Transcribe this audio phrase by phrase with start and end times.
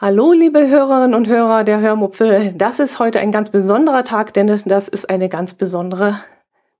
[0.00, 2.54] Hallo, liebe Hörerinnen und Hörer der Hörmupfel.
[2.56, 6.20] Das ist heute ein ganz besonderer Tag, denn das ist eine ganz besondere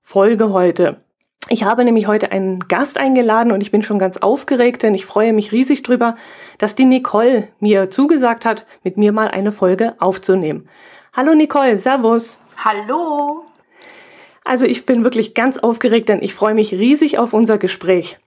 [0.01, 0.97] Folge heute.
[1.47, 5.05] Ich habe nämlich heute einen Gast eingeladen und ich bin schon ganz aufgeregt, denn ich
[5.05, 6.15] freue mich riesig drüber,
[6.57, 10.67] dass die Nicole mir zugesagt hat, mit mir mal eine Folge aufzunehmen.
[11.13, 12.41] Hallo Nicole, Servus.
[12.57, 13.48] Hallo.
[14.43, 18.19] Also ich bin wirklich ganz aufgeregt, denn ich freue mich riesig auf unser Gespräch.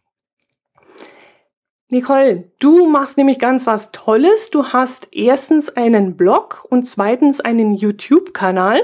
[1.92, 4.48] Nicole, du machst nämlich ganz was Tolles.
[4.48, 8.80] Du hast erstens einen Blog und zweitens einen YouTube-Kanal.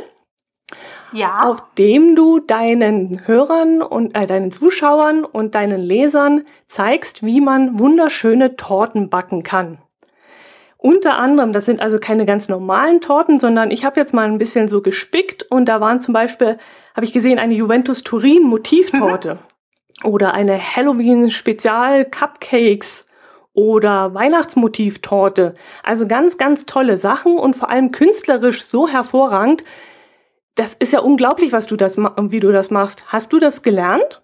[1.12, 1.40] Ja.
[1.40, 7.78] Auf dem du deinen Hörern und äh, deinen Zuschauern und deinen Lesern zeigst, wie man
[7.78, 9.78] wunderschöne Torten backen kann.
[10.78, 14.38] Unter anderem, das sind also keine ganz normalen Torten, sondern ich habe jetzt mal ein
[14.38, 16.56] bisschen so gespickt und da waren zum Beispiel,
[16.94, 19.34] habe ich gesehen, eine Juventus Turin Motivtorte.
[19.34, 19.38] Mhm
[20.04, 23.06] oder eine Halloween Spezial Cupcakes
[23.52, 25.54] oder Weihnachtsmotivtorte.
[25.82, 29.64] Also ganz, ganz tolle Sachen und vor allem künstlerisch so hervorragend.
[30.54, 33.04] Das ist ja unglaublich, was du das, wie du das machst.
[33.08, 34.22] Hast du das gelernt?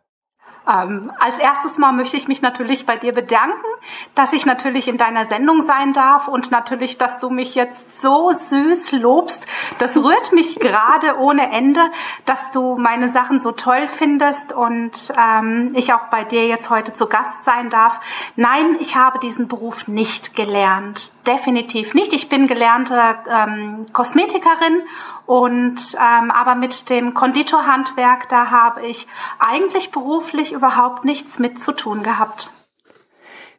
[0.67, 3.67] Ähm, als erstes Mal möchte ich mich natürlich bei dir bedanken,
[4.15, 8.31] dass ich natürlich in deiner Sendung sein darf und natürlich, dass du mich jetzt so
[8.31, 9.47] süß lobst.
[9.79, 11.81] Das rührt mich gerade ohne Ende,
[12.25, 16.95] dass du meine Sachen so toll findest und ähm, ich auch bei dir jetzt heute
[16.95, 18.01] zu Gast sein darf.
[18.37, 21.13] Nein, ich habe diesen Beruf nicht gelernt.
[21.27, 22.13] Definitiv nicht.
[22.13, 24.83] Ich bin gelernte ähm, Kosmetikerin
[25.27, 29.07] und ähm, aber mit dem Konditorhandwerk, da habe ich
[29.39, 32.51] eigentlich beruflich überhaupt nichts mit zu tun gehabt.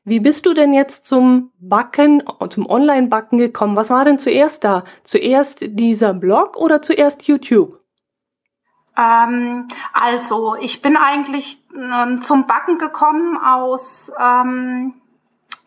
[0.04, 3.76] Wie bist du denn jetzt zum Backen, zum Online-Backen gekommen?
[3.76, 4.84] Was war denn zuerst da?
[5.04, 7.80] Zuerst dieser Blog oder zuerst YouTube?
[8.96, 14.94] Ähm, also, ich bin eigentlich ähm, zum Backen gekommen aus ähm,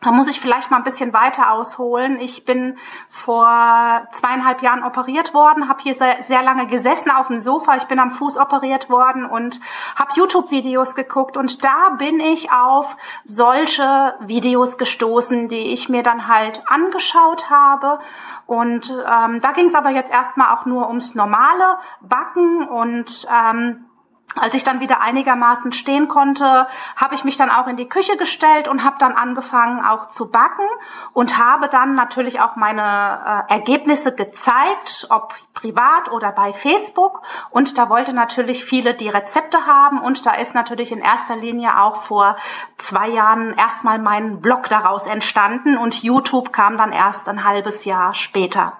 [0.01, 2.21] da muss ich vielleicht mal ein bisschen weiter ausholen.
[2.21, 2.77] Ich bin
[3.09, 7.75] vor zweieinhalb Jahren operiert worden, habe hier sehr, sehr, lange gesessen auf dem Sofa.
[7.75, 9.59] Ich bin am Fuß operiert worden und
[9.97, 11.35] habe YouTube-Videos geguckt.
[11.35, 17.99] Und da bin ich auf solche Videos gestoßen, die ich mir dann halt angeschaut habe.
[18.45, 23.88] Und ähm, da ging es aber jetzt erstmal auch nur ums normale Backen und ähm,
[24.35, 28.15] als ich dann wieder einigermaßen stehen konnte, habe ich mich dann auch in die Küche
[28.15, 30.67] gestellt und habe dann angefangen auch zu backen
[31.13, 37.23] und habe dann natürlich auch meine äh, Ergebnisse gezeigt, ob privat oder bei Facebook.
[37.49, 41.79] Und da wollte natürlich viele die Rezepte haben und da ist natürlich in erster Linie
[41.79, 42.37] auch vor
[42.77, 48.13] zwei Jahren erstmal mein Blog daraus entstanden und YouTube kam dann erst ein halbes Jahr
[48.13, 48.77] später.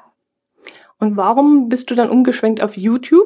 [1.00, 3.26] Und warum bist du dann umgeschwenkt auf YouTube?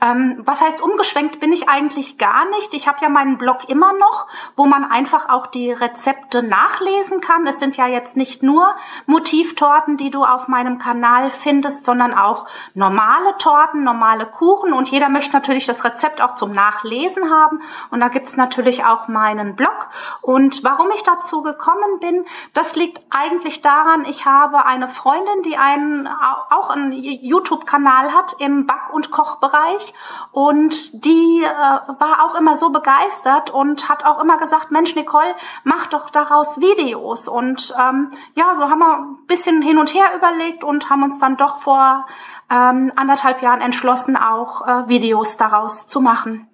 [0.00, 2.74] Ähm, was heißt umgeschwenkt bin ich eigentlich gar nicht.
[2.74, 7.46] Ich habe ja meinen Blog immer noch, wo man einfach auch die Rezepte nachlesen kann.
[7.46, 8.74] Es sind ja jetzt nicht nur
[9.06, 14.72] Motivtorten, die du auf meinem Kanal findest, sondern auch normale Torten, normale Kuchen.
[14.72, 17.62] Und jeder möchte natürlich das Rezept auch zum Nachlesen haben.
[17.90, 19.88] Und da gibt's natürlich auch meinen Blog.
[20.20, 25.56] Und warum ich dazu gekommen bin, das liegt eigentlich daran, ich habe eine Freundin, die
[25.56, 29.85] einen, auch einen YouTube-Kanal hat im Back- und Kochbereich
[30.32, 35.34] und die äh, war auch immer so begeistert und hat auch immer gesagt, Mensch, Nicole,
[35.64, 37.28] mach doch daraus Videos.
[37.28, 41.18] Und ähm, ja, so haben wir ein bisschen hin und her überlegt und haben uns
[41.18, 42.06] dann doch vor
[42.50, 46.48] ähm, anderthalb Jahren entschlossen, auch äh, Videos daraus zu machen.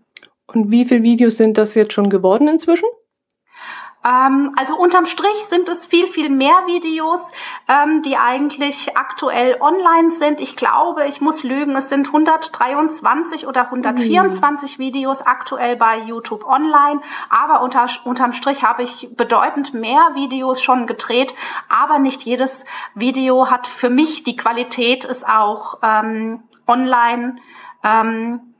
[0.46, 2.88] Und wie viele Videos sind das jetzt schon geworden inzwischen?
[4.04, 7.30] Ähm, also unterm Strich sind es viel, viel mehr Videos,
[7.68, 10.40] ähm, die eigentlich aktuell online sind.
[10.40, 14.82] Ich glaube, ich muss lügen, es sind 123 oder 124 mhm.
[14.82, 17.00] Videos aktuell bei YouTube online.
[17.30, 21.34] Aber unter, unterm Strich habe ich bedeutend mehr Videos schon gedreht.
[21.68, 22.64] Aber nicht jedes
[22.94, 27.36] Video hat für mich die Qualität, es auch ähm, online,
[27.84, 28.54] ähm,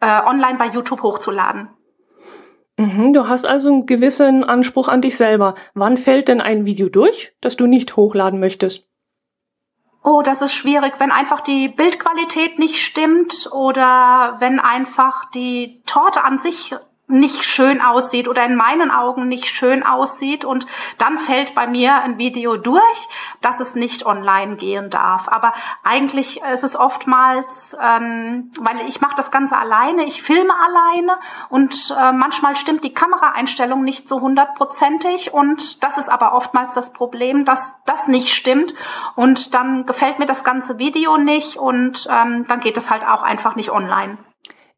[0.00, 1.68] äh, online bei YouTube hochzuladen.
[2.80, 5.54] Mhm, du hast also einen gewissen Anspruch an dich selber.
[5.74, 8.88] Wann fällt denn ein Video durch, das du nicht hochladen möchtest?
[10.02, 16.24] Oh, das ist schwierig, wenn einfach die Bildqualität nicht stimmt oder wenn einfach die Torte
[16.24, 16.74] an sich
[17.10, 20.44] nicht schön aussieht oder in meinen Augen nicht schön aussieht.
[20.44, 20.66] Und
[20.98, 23.08] dann fällt bei mir ein Video durch,
[23.40, 25.28] dass es nicht online gehen darf.
[25.28, 25.52] Aber
[25.82, 31.18] eigentlich ist es oftmals, ähm, weil ich mache das Ganze alleine, ich filme alleine
[31.48, 35.32] und äh, manchmal stimmt die Kameraeinstellung nicht so hundertprozentig.
[35.32, 38.74] Und das ist aber oftmals das Problem, dass das nicht stimmt.
[39.16, 41.56] Und dann gefällt mir das ganze Video nicht.
[41.56, 44.18] Und ähm, dann geht es halt auch einfach nicht online.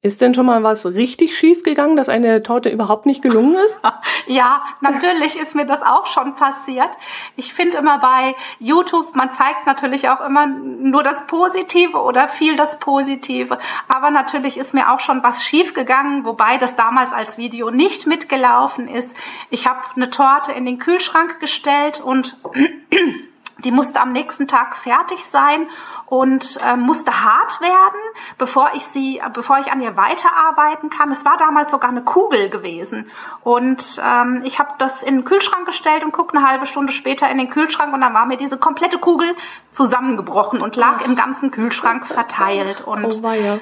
[0.05, 3.79] Ist denn schon mal was richtig schief gegangen, dass eine Torte überhaupt nicht gelungen ist?
[4.29, 6.91] Ja, natürlich ist mir das auch schon passiert.
[7.35, 12.57] Ich finde immer bei YouTube, man zeigt natürlich auch immer nur das Positive oder viel
[12.57, 13.59] das Positive.
[13.89, 18.07] Aber natürlich ist mir auch schon was schief gegangen, wobei das damals als Video nicht
[18.07, 19.15] mitgelaufen ist.
[19.51, 22.37] Ich habe eine Torte in den Kühlschrank gestellt und
[23.65, 25.69] die musste am nächsten Tag fertig sein
[26.07, 28.01] und äh, musste hart werden,
[28.37, 31.11] bevor ich sie, bevor ich an ihr weiterarbeiten kann.
[31.11, 33.11] Es war damals sogar eine Kugel gewesen
[33.43, 37.31] und ähm, ich habe das in den Kühlschrank gestellt und gucke eine halbe Stunde später
[37.31, 39.35] in den Kühlschrank und dann war mir diese komplette Kugel
[39.73, 41.07] zusammengebrochen und lag Ach.
[41.07, 43.59] im ganzen Kühlschrank verteilt und oh,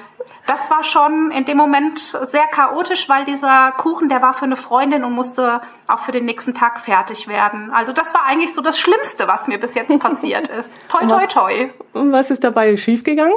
[0.47, 4.55] das war schon in dem Moment sehr chaotisch, weil dieser Kuchen, der war für eine
[4.55, 7.71] Freundin und musste auch für den nächsten Tag fertig werden.
[7.71, 10.69] Also das war eigentlich so das Schlimmste, was mir bis jetzt passiert ist.
[10.89, 11.69] Toi, toi, toi.
[11.93, 13.35] Und was ist dabei schiefgegangen?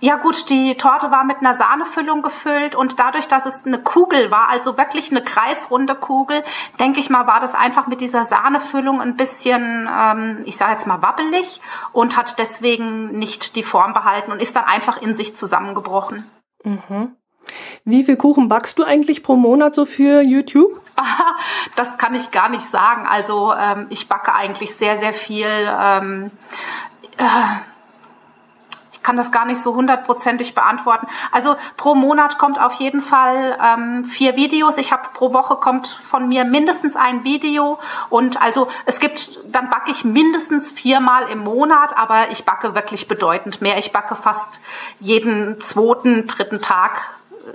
[0.00, 4.30] Ja gut, die Torte war mit einer Sahnefüllung gefüllt und dadurch, dass es eine Kugel
[4.30, 6.42] war, also wirklich eine kreisrunde Kugel,
[6.78, 10.86] denke ich mal, war das einfach mit dieser Sahnefüllung ein bisschen, ähm, ich sage jetzt
[10.86, 11.60] mal, wabbelig
[11.92, 16.24] und hat deswegen nicht die Form behalten und ist dann einfach in sich zusammengebrochen.
[16.64, 17.16] Mhm.
[17.84, 20.80] Wie viel Kuchen backst du eigentlich pro Monat so für YouTube?
[21.76, 23.06] Das kann ich gar nicht sagen.
[23.06, 25.46] Also ähm, ich backe eigentlich sehr, sehr viel.
[25.46, 26.30] Ähm,
[27.16, 27.24] äh,
[29.02, 31.06] kann das gar nicht so hundertprozentig beantworten.
[31.32, 34.76] Also pro Monat kommt auf jeden Fall ähm, vier Videos.
[34.78, 39.70] Ich habe pro Woche kommt von mir mindestens ein Video und also es gibt, dann
[39.70, 43.78] backe ich mindestens viermal im Monat, aber ich backe wirklich bedeutend mehr.
[43.78, 44.60] Ich backe fast
[44.98, 47.00] jeden zweiten, dritten Tag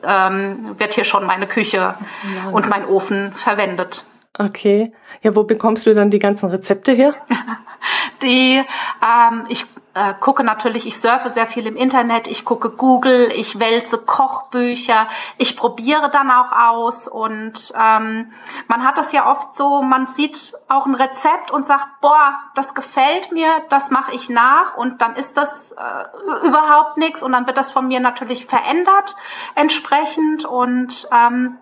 [0.03, 2.53] ähm, wird hier schon meine Küche Wahnsinn.
[2.53, 4.06] und mein Ofen verwendet.
[4.38, 4.92] Okay.
[5.22, 7.14] Ja, wo bekommst du dann die ganzen Rezepte her?
[8.22, 8.62] die,
[9.02, 13.60] ähm, ich äh, gucke natürlich, ich surfe sehr viel im Internet, ich gucke Google, ich
[13.60, 18.34] wälze Kochbücher, ich probiere dann auch aus und ähm,
[18.68, 22.74] man hat das ja oft so, man sieht auch ein Rezept und sagt, boah, das
[22.74, 27.48] gefällt mir, das mache ich nach und dann ist das äh, überhaupt nichts und dann
[27.48, 29.16] wird das von mir natürlich verändert
[29.56, 31.58] entsprechend und ähm,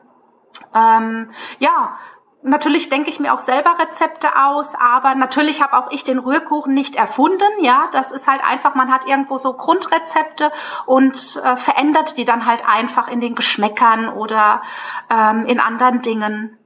[0.73, 1.29] ähm,
[1.59, 1.97] ja,
[2.45, 6.73] Natürlich denke ich mir auch selber Rezepte aus, aber natürlich habe auch ich den Rührkuchen
[6.73, 7.47] nicht erfunden.
[7.61, 10.51] Ja, das ist halt einfach, man hat irgendwo so Grundrezepte
[10.85, 14.61] und äh, verändert die dann halt einfach in den Geschmäckern oder
[15.09, 16.57] ähm, in anderen Dingen.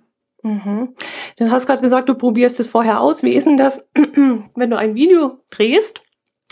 [0.41, 0.95] Mhm.
[1.37, 3.21] Du hast gerade gesagt, du probierst es vorher aus.
[3.21, 6.01] Wie ist denn das, wenn du ein Video drehst?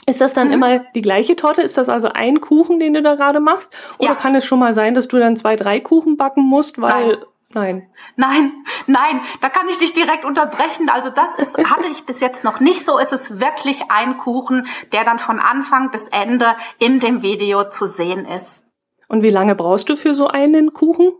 [0.07, 0.53] Ist das dann mhm.
[0.53, 1.63] immer die gleiche Torte?
[1.63, 3.73] Ist das also ein Kuchen, den du da gerade machst?
[3.97, 4.15] Oder ja.
[4.15, 7.25] kann es schon mal sein, dass du dann zwei, drei Kuchen backen musst, weil Nein.
[7.55, 7.89] Nein.
[8.17, 8.51] Nein,
[8.85, 10.89] nein, da kann ich dich direkt unterbrechen.
[10.89, 12.99] Also das ist, hatte ich bis jetzt noch nicht so.
[12.99, 17.87] Es ist wirklich ein Kuchen, der dann von Anfang bis Ende in dem Video zu
[17.87, 18.65] sehen ist.
[19.07, 21.13] Und wie lange brauchst du für so einen Kuchen?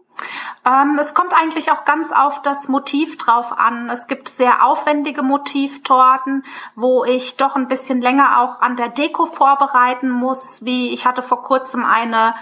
[0.65, 3.89] Ähm, es kommt eigentlich auch ganz auf das Motiv drauf an.
[3.89, 6.43] Es gibt sehr aufwendige Motivtorten,
[6.75, 10.65] wo ich doch ein bisschen länger auch an der Deko vorbereiten muss.
[10.65, 12.35] Wie ich hatte vor kurzem eine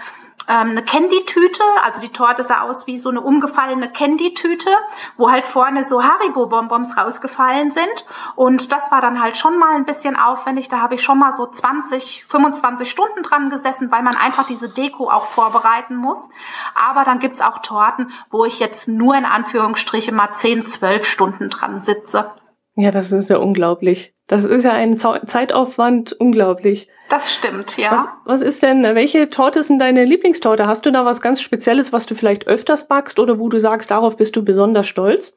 [0.48, 4.70] ähm, eine Candy-Tüte, also die Torte sah aus wie so eine umgefallene Candy-Tüte,
[5.16, 8.06] wo halt vorne so Haribo-Bonbons rausgefallen sind.
[8.36, 10.68] Und das war dann halt schon mal ein bisschen aufwendig.
[10.68, 14.68] Da habe ich schon mal so 20, 25 Stunden dran gesessen, weil man einfach diese
[14.68, 16.28] Deko auch vorbereiten muss.
[16.74, 21.50] Aber dann gibt's auch Torten, wo ich jetzt nur in Anführungsstriche mal 10, 12 Stunden
[21.50, 22.32] dran sitze.
[22.76, 24.13] Ja, das ist ja unglaublich.
[24.26, 26.88] Das ist ja ein Zeitaufwand unglaublich.
[27.10, 27.92] Das stimmt, ja.
[27.92, 30.66] Was, was ist denn, welche Torte ist denn deine Lieblingstorte?
[30.66, 33.90] Hast du da was ganz Spezielles, was du vielleicht öfters backst oder wo du sagst,
[33.90, 35.34] darauf bist du besonders stolz?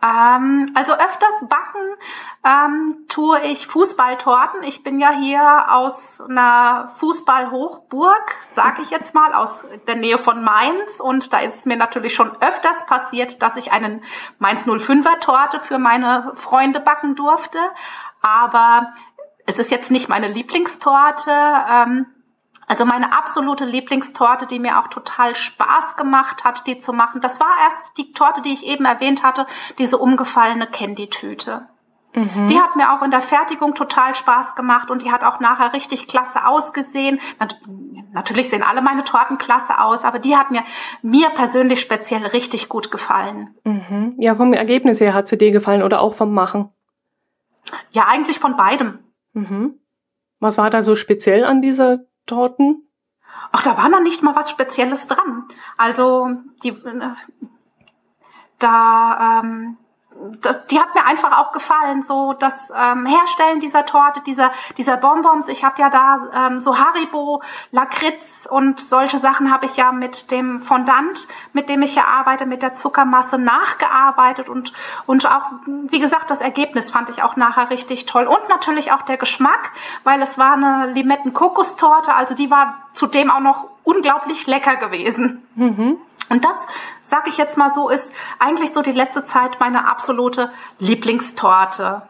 [0.00, 1.96] Ähm, also öfters backen
[2.44, 4.62] ähm, tue ich Fußballtorten.
[4.62, 10.44] Ich bin ja hier aus einer Fußballhochburg, sage ich jetzt mal, aus der Nähe von
[10.44, 11.00] Mainz.
[11.00, 14.04] Und da ist es mir natürlich schon öfters passiert, dass ich einen
[14.38, 17.58] Mainz 05er Torte für meine Freunde backen durfte.
[18.20, 18.92] Aber
[19.46, 21.30] es ist jetzt nicht meine Lieblingstorte.
[21.30, 22.06] Ähm,
[22.68, 27.40] also meine absolute Lieblingstorte, die mir auch total Spaß gemacht hat, die zu machen, das
[27.40, 29.46] war erst die Torte, die ich eben erwähnt hatte,
[29.78, 31.66] diese umgefallene Candy-Tüte.
[32.14, 32.46] Mhm.
[32.48, 35.72] Die hat mir auch in der Fertigung total Spaß gemacht und die hat auch nachher
[35.72, 37.20] richtig klasse ausgesehen.
[38.12, 40.62] Natürlich sehen alle meine Torten klasse aus, aber die hat mir,
[41.00, 43.54] mir persönlich speziell richtig gut gefallen.
[43.64, 44.14] Mhm.
[44.18, 46.70] Ja, vom Ergebnis her hat sie dir gefallen oder auch vom Machen?
[47.90, 48.98] Ja, eigentlich von beidem.
[49.32, 49.80] Mhm.
[50.40, 52.88] Was war da so speziell an dieser Torten?
[53.52, 55.48] Ach, da war noch nicht mal was Spezielles dran.
[55.76, 56.30] Also
[56.62, 56.76] die,
[58.58, 59.76] da, ähm,
[60.40, 64.96] das, die hat mir einfach auch gefallen, so das ähm, Herstellen dieser Torte, dieser dieser
[64.96, 65.48] Bonbons.
[65.48, 70.30] Ich habe ja da ähm, so Haribo, Lakritz und solche Sachen habe ich ja mit
[70.30, 74.72] dem Fondant, mit dem ich hier arbeite, mit der Zuckermasse nachgearbeitet und
[75.06, 79.02] und auch wie gesagt das Ergebnis fand ich auch nachher richtig toll und natürlich auch
[79.02, 79.72] der Geschmack,
[80.04, 85.42] weil es war eine Limetten-Kokostorte, also die war zudem auch noch unglaublich lecker gewesen.
[85.54, 85.96] Mhm.
[86.28, 86.66] Und das,
[87.02, 92.02] sag ich jetzt mal so, ist eigentlich so die letzte Zeit meine absolute Lieblingstorte.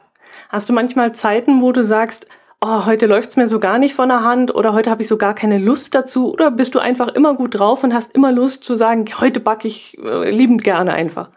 [0.49, 2.27] Hast du manchmal Zeiten, wo du sagst,
[2.61, 5.19] oh, heute läuft's mir so gar nicht von der Hand oder heute habe ich so
[5.19, 8.65] gar keine Lust dazu oder bist du einfach immer gut drauf und hast immer Lust
[8.65, 11.29] zu sagen, heute backe ich äh, liebend gerne einfach?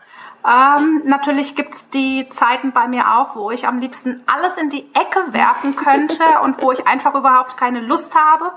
[0.44, 4.88] Ähm, natürlich gibt's die Zeiten bei mir auch, wo ich am liebsten alles in die
[4.96, 8.52] Ecke werfen könnte und wo ich einfach überhaupt keine Lust habe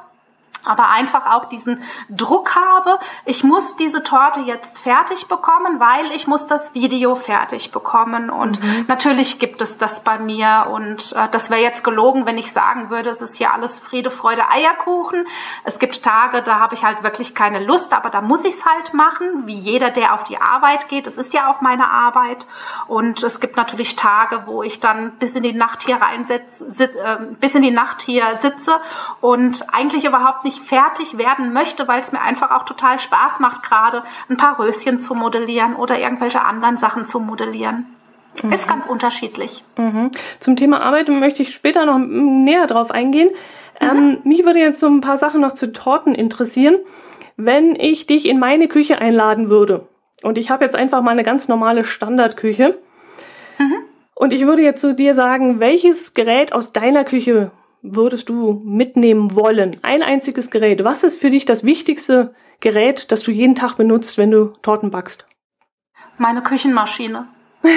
[0.64, 6.26] aber einfach auch diesen Druck habe, ich muss diese Torte jetzt fertig bekommen, weil ich
[6.26, 8.30] muss das Video fertig bekommen.
[8.30, 8.84] Und mhm.
[8.88, 10.66] natürlich gibt es das bei mir.
[10.70, 14.10] Und äh, das wäre jetzt gelogen, wenn ich sagen würde, es ist hier alles Friede,
[14.10, 15.26] Freude, Eierkuchen.
[15.64, 18.64] Es gibt Tage, da habe ich halt wirklich keine Lust, aber da muss ich es
[18.64, 21.06] halt machen, wie jeder, der auf die Arbeit geht.
[21.06, 22.46] Es ist ja auch meine Arbeit.
[22.86, 27.34] Und es gibt natürlich Tage, wo ich dann bis in die Nacht hier reinsetze, äh,
[27.40, 28.80] bis in die Nacht hier sitze
[29.20, 33.40] und eigentlich überhaupt nicht nicht fertig werden möchte, weil es mir einfach auch total Spaß
[33.40, 37.86] macht, gerade ein paar Röschen zu modellieren oder irgendwelche anderen Sachen zu modellieren.
[38.42, 38.52] Mhm.
[38.52, 39.62] Ist ganz unterschiedlich.
[39.76, 40.10] Mhm.
[40.40, 43.30] Zum Thema Arbeit möchte ich später noch näher drauf eingehen.
[43.80, 43.88] Mhm.
[43.88, 46.76] Ähm, mich würde jetzt so ein paar Sachen noch zu Torten interessieren.
[47.36, 49.88] Wenn ich dich in meine Küche einladen würde
[50.22, 52.78] und ich habe jetzt einfach mal eine ganz normale Standardküche
[53.58, 53.74] mhm.
[54.14, 57.50] und ich würde jetzt zu dir sagen, welches Gerät aus deiner Küche
[57.84, 59.78] würdest du mitnehmen wollen?
[59.82, 60.82] Ein einziges Gerät.
[60.82, 64.90] Was ist für dich das wichtigste Gerät, das du jeden Tag benutzt, wenn du Torten
[64.90, 65.26] backst?
[66.16, 67.28] Meine Küchenmaschine.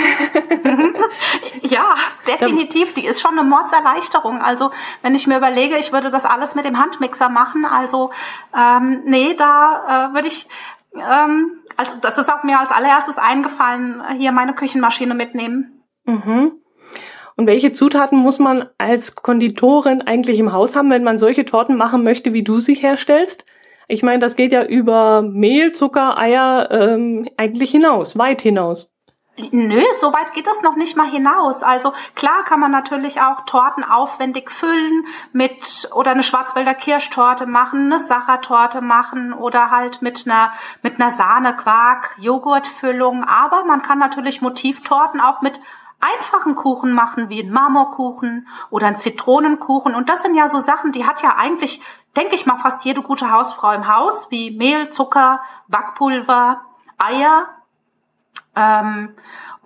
[1.62, 1.96] ja,
[2.28, 2.94] definitiv.
[2.94, 4.42] Die ist schon eine Mordserleichterung.
[4.42, 4.72] Also
[5.02, 8.12] wenn ich mir überlege, ich würde das alles mit dem Handmixer machen, also
[8.56, 10.48] ähm, nee, da äh, würde ich,
[10.96, 15.84] ähm, also das ist auch mir als allererstes eingefallen, hier meine Küchenmaschine mitnehmen.
[16.06, 16.54] Mhm.
[17.38, 21.78] Und welche Zutaten muss man als Konditorin eigentlich im Haus haben, wenn man solche Torten
[21.78, 23.46] machen möchte, wie du sie herstellst?
[23.88, 28.92] Ich meine, das geht ja über Mehl, Zucker, Eier ähm, eigentlich hinaus, weit hinaus.
[29.52, 31.62] Nö, so weit geht das noch nicht mal hinaus.
[31.62, 37.86] Also klar kann man natürlich auch Torten aufwendig füllen mit oder eine Schwarzwälder Kirschtorte machen,
[37.86, 43.24] eine Sachertorte machen oder halt mit einer mit einer Sahne, Quark, Joghurtfüllung.
[43.26, 45.60] Aber man kann natürlich Motivtorten auch mit
[46.00, 49.96] einfachen Kuchen machen, wie einen Marmorkuchen oder einen Zitronenkuchen.
[49.96, 51.82] Und das sind ja so Sachen, die hat ja eigentlich,
[52.16, 56.62] denke ich mal, fast jede gute Hausfrau im Haus, wie Mehl, Zucker, Backpulver,
[56.98, 57.48] Eier.
[58.58, 59.10] Ähm,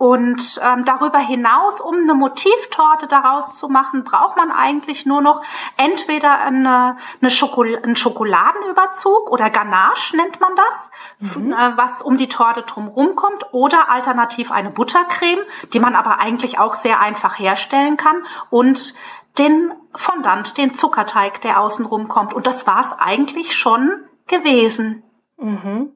[0.02, 5.42] und ähm, darüber hinaus, um eine Motivtorte daraus zu machen, braucht man eigentlich nur noch
[5.76, 11.52] entweder eine, eine Schokol einen Schokoladenüberzug oder Ganache nennt man das, mhm.
[11.52, 16.58] äh, was um die Torte drumherum kommt, oder alternativ eine Buttercreme, die man aber eigentlich
[16.58, 18.94] auch sehr einfach herstellen kann und
[19.38, 22.34] den Fondant, den Zuckerteig, der außenrum kommt.
[22.34, 25.04] Und das war's eigentlich schon gewesen.
[25.36, 25.92] Mhm.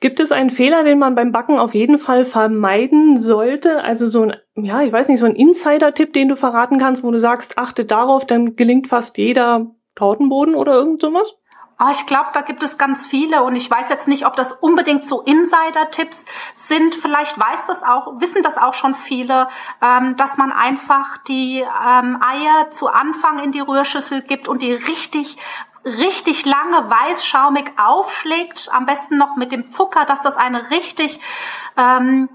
[0.00, 3.82] Gibt es einen Fehler, den man beim Backen auf jeden Fall vermeiden sollte?
[3.82, 7.10] Also so ein, ja, ich weiß nicht, so ein Insider-Tipp, den du verraten kannst, wo
[7.10, 11.36] du sagst, achte darauf, dann gelingt fast jeder Tortenboden oder irgend sowas?
[11.80, 14.50] Oh, ich glaube, da gibt es ganz viele und ich weiß jetzt nicht, ob das
[14.50, 16.24] unbedingt so Insider-Tipps
[16.56, 16.96] sind.
[16.96, 19.48] Vielleicht weiß das auch, wissen das auch schon viele,
[19.80, 24.72] ähm, dass man einfach die ähm, Eier zu Anfang in die Rührschüssel gibt und die
[24.72, 25.38] richtig
[25.84, 31.20] richtig lange weißschaumig aufschlägt, am besten noch mit dem Zucker, dass das eine richtig
[31.76, 32.28] ähm,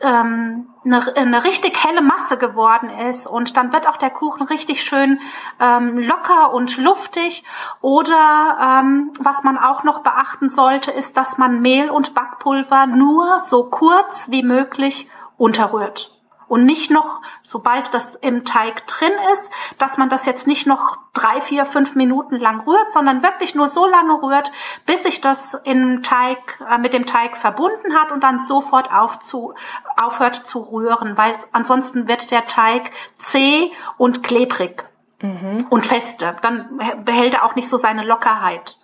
[0.00, 4.84] ähm, eine, eine richtig helle Masse geworden ist und dann wird auch der Kuchen richtig
[4.84, 5.20] schön
[5.60, 7.44] ähm, locker und luftig.
[7.80, 13.40] Oder ähm, was man auch noch beachten sollte, ist, dass man Mehl und Backpulver nur
[13.40, 16.13] so kurz wie möglich unterrührt.
[16.48, 20.98] Und nicht noch, sobald das im Teig drin ist, dass man das jetzt nicht noch
[21.12, 24.52] drei, vier, fünf Minuten lang rührt, sondern wirklich nur so lange rührt,
[24.86, 29.20] bis sich das im Teig, äh, mit dem Teig verbunden hat und dann sofort auf
[29.20, 29.54] zu,
[29.96, 34.84] aufhört zu rühren, weil ansonsten wird der Teig zäh und klebrig
[35.22, 35.66] mhm.
[35.70, 36.36] und feste.
[36.42, 38.76] Dann behält er auch nicht so seine Lockerheit.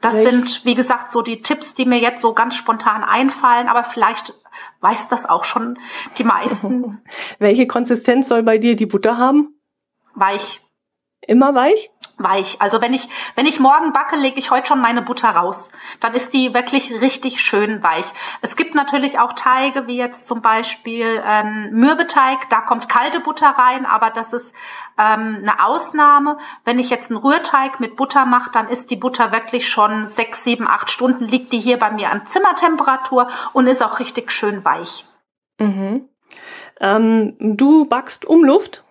[0.00, 0.30] Das Welch?
[0.30, 4.34] sind, wie gesagt, so die Tipps, die mir jetzt so ganz spontan einfallen, aber vielleicht
[4.80, 5.78] weiß das auch schon
[6.18, 7.02] die meisten.
[7.38, 9.54] Welche Konsistenz soll bei dir die Butter haben?
[10.14, 10.60] Weich.
[11.20, 11.90] Immer weich?
[12.22, 12.60] Weich.
[12.60, 15.70] Also wenn ich, wenn ich morgen backe, lege ich heute schon meine Butter raus.
[16.00, 18.04] Dann ist die wirklich richtig schön weich.
[18.40, 23.48] Es gibt natürlich auch Teige, wie jetzt zum Beispiel ähm, Mürbeteig, da kommt kalte Butter
[23.48, 24.54] rein, aber das ist
[24.98, 26.38] ähm, eine Ausnahme.
[26.64, 30.44] Wenn ich jetzt einen Rührteig mit Butter mache, dann ist die Butter wirklich schon sechs,
[30.44, 34.64] sieben, acht Stunden, liegt die hier bei mir an Zimmertemperatur und ist auch richtig schön
[34.64, 35.04] weich.
[35.58, 36.08] Mhm.
[36.80, 38.84] Ähm, du backst Umluft?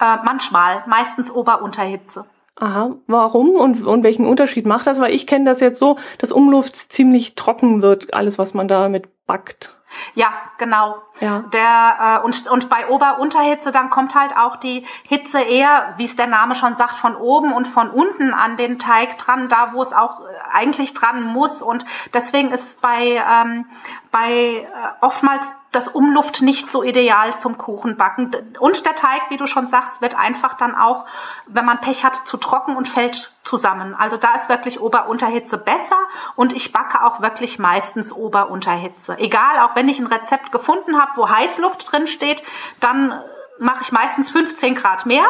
[0.00, 2.26] Äh, manchmal, meistens Ober-Unterhitze.
[2.58, 4.98] Aha, warum und, und welchen Unterschied macht das?
[4.98, 9.26] Weil ich kenne das jetzt so, dass Umluft ziemlich trocken wird, alles was man damit
[9.26, 9.76] backt.
[10.14, 10.96] Ja, genau.
[11.20, 11.44] Ja.
[11.52, 16.16] Der, äh, und, und bei Ober-Unterhitze, dann kommt halt auch die Hitze eher, wie es
[16.16, 19.82] der Name schon sagt, von oben und von unten an den Teig dran, da wo
[19.82, 21.62] es auch äh, eigentlich dran muss.
[21.62, 23.66] Und deswegen ist bei, ähm,
[24.10, 24.66] bei äh,
[25.00, 28.34] oftmals das Umluft nicht so ideal zum Kuchenbacken.
[28.58, 31.04] Und der Teig, wie du schon sagst, wird einfach dann auch,
[31.46, 33.94] wenn man Pech hat, zu trocken und fällt zusammen.
[33.94, 35.98] Also da ist wirklich Ober-Unterhitze besser
[36.34, 39.18] und ich backe auch wirklich meistens Ober-Unterhitze.
[39.18, 42.42] Egal, auch wenn ich ein Rezept gefunden habe, wo Heißluft drin steht,
[42.80, 43.20] dann
[43.58, 45.26] mache ich meistens 15 Grad mehr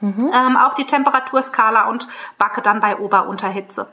[0.00, 0.30] mhm.
[0.34, 3.86] ähm, auf die Temperaturskala und backe dann bei Ober-Unterhitze.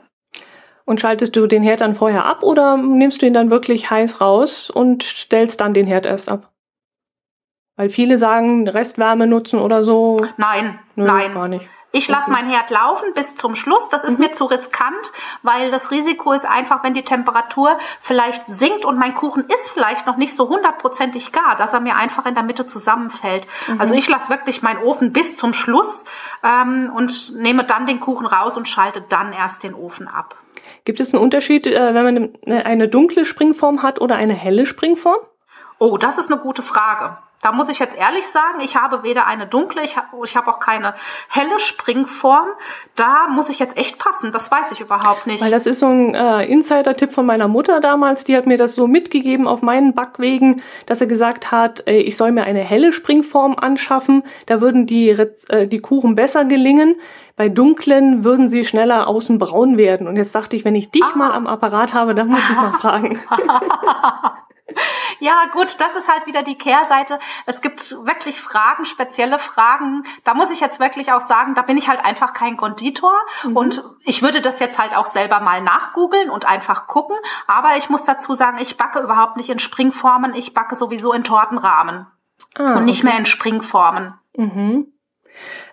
[0.84, 4.20] Und schaltest du den Herd dann vorher ab oder nimmst du ihn dann wirklich heiß
[4.20, 6.50] raus und stellst dann den Herd erst ab?
[7.76, 10.18] Weil viele sagen, Restwärme nutzen oder so.
[10.36, 11.34] Nein, Nö, nein.
[11.34, 11.68] Gar nicht.
[11.94, 13.88] Ich lasse mein Herd laufen bis zum Schluss.
[13.90, 14.26] Das ist mhm.
[14.26, 15.12] mir zu riskant,
[15.42, 20.06] weil das Risiko ist einfach, wenn die Temperatur vielleicht sinkt und mein Kuchen ist vielleicht
[20.06, 23.46] noch nicht so hundertprozentig gar, dass er mir einfach in der Mitte zusammenfällt.
[23.68, 23.80] Mhm.
[23.80, 26.04] Also ich lasse wirklich meinen Ofen bis zum Schluss
[26.42, 30.36] ähm, und nehme dann den Kuchen raus und schalte dann erst den Ofen ab.
[30.84, 35.18] Gibt es einen Unterschied, äh, wenn man eine dunkle Springform hat oder eine helle Springform?
[35.78, 37.16] Oh, das ist eine gute Frage.
[37.42, 40.46] Da muss ich jetzt ehrlich sagen, ich habe weder eine dunkle, ich habe ich hab
[40.46, 40.94] auch keine
[41.28, 42.46] helle Springform.
[42.94, 44.30] Da muss ich jetzt echt passen.
[44.30, 45.42] Das weiß ich überhaupt nicht.
[45.42, 48.22] Weil das ist so ein äh, Insider-Tipp von meiner Mutter damals.
[48.22, 52.16] Die hat mir das so mitgegeben auf meinen Backwegen, dass er gesagt hat, äh, ich
[52.16, 54.22] soll mir eine helle Springform anschaffen.
[54.46, 56.94] Da würden die, äh, die Kuchen besser gelingen.
[57.34, 60.06] Bei dunklen würden sie schneller außen braun werden.
[60.06, 61.18] Und jetzt dachte ich, wenn ich dich ah.
[61.18, 63.18] mal am Apparat habe, dann muss ich mal fragen.
[65.20, 67.20] Ja, gut, das ist halt wieder die Kehrseite.
[67.46, 70.04] Es gibt wirklich Fragen, spezielle Fragen.
[70.24, 73.14] Da muss ich jetzt wirklich auch sagen, da bin ich halt einfach kein Konditor.
[73.44, 73.56] Mhm.
[73.56, 77.16] Und ich würde das jetzt halt auch selber mal nachgoogeln und einfach gucken.
[77.46, 80.34] Aber ich muss dazu sagen, ich backe überhaupt nicht in Springformen.
[80.34, 82.06] Ich backe sowieso in Tortenrahmen.
[82.56, 83.10] Ah, und nicht okay.
[83.10, 84.14] mehr in Springformen.
[84.36, 84.92] Mhm.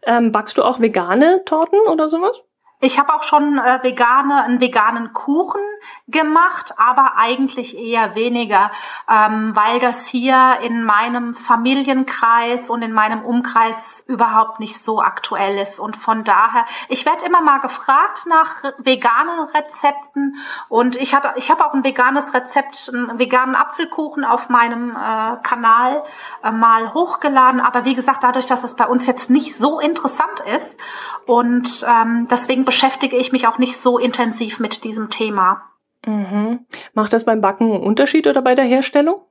[0.03, 2.43] Ähm, backst du auch vegane Torten oder sowas?
[2.81, 5.59] Ich habe auch schon äh, vegane, einen veganen Kuchen
[6.07, 8.71] gemacht, aber eigentlich eher weniger,
[9.09, 15.57] ähm, weil das hier in meinem Familienkreis und in meinem Umkreis überhaupt nicht so aktuell
[15.59, 15.77] ist.
[15.77, 20.37] Und von daher, ich werde immer mal gefragt nach veganen Rezepten
[20.69, 25.35] und ich hatte, ich habe auch ein veganes Rezept, einen veganen Apfelkuchen auf meinem äh,
[25.43, 26.05] Kanal
[26.45, 27.59] äh, mal hochgeladen.
[27.59, 30.79] Aber wie gesagt, dadurch, dass das bei uns jetzt nicht so interessant ist
[31.25, 35.71] und ähm, deswegen beschäftige ich mich auch nicht so intensiv mit diesem Thema.
[36.05, 36.67] Mhm.
[36.93, 39.25] Macht das beim Backen einen Unterschied oder bei der Herstellung?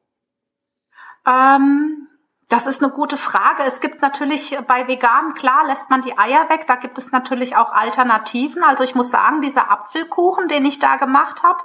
[1.25, 2.08] Ähm,
[2.49, 3.63] das ist eine gute Frage.
[3.65, 6.67] Es gibt natürlich bei Veganen, klar, lässt man die Eier weg.
[6.67, 8.63] Da gibt es natürlich auch Alternativen.
[8.63, 11.59] Also ich muss sagen, dieser Apfelkuchen, den ich da gemacht habe,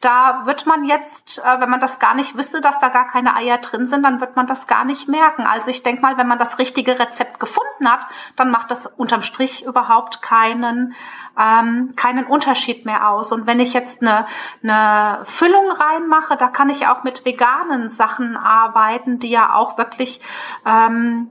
[0.00, 3.36] da wird man jetzt, äh, wenn man das gar nicht wüsste, dass da gar keine
[3.36, 5.42] Eier drin sind, dann wird man das gar nicht merken.
[5.42, 9.22] Also ich denke mal, wenn man das richtige Rezept gefunden hat, dann macht das unterm
[9.22, 10.94] Strich überhaupt keinen
[11.38, 13.32] ähm, keinen Unterschied mehr aus.
[13.32, 14.26] Und wenn ich jetzt eine,
[14.62, 20.20] eine Füllung reinmache, da kann ich auch mit veganen Sachen arbeiten, die ja auch wirklich
[20.66, 21.30] ähm,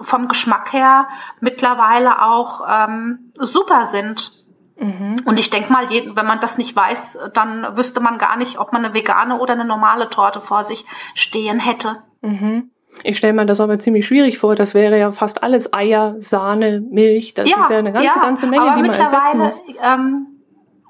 [0.00, 1.08] vom Geschmack her
[1.40, 4.32] mittlerweile auch ähm, super sind.
[4.78, 5.16] Mhm.
[5.26, 8.72] Und ich denke mal, wenn man das nicht weiß, dann wüsste man gar nicht, ob
[8.72, 12.02] man eine vegane oder eine normale Torte vor sich stehen hätte.
[12.22, 12.70] Mhm.
[13.02, 14.56] Ich stelle mir das aber ziemlich schwierig vor.
[14.56, 17.34] Das wäre ja fast alles Eier, Sahne, Milch.
[17.34, 19.62] Das ja, ist ja eine ganze, ja, ganze Menge, die man ersetzen muss.
[19.82, 20.26] Ähm,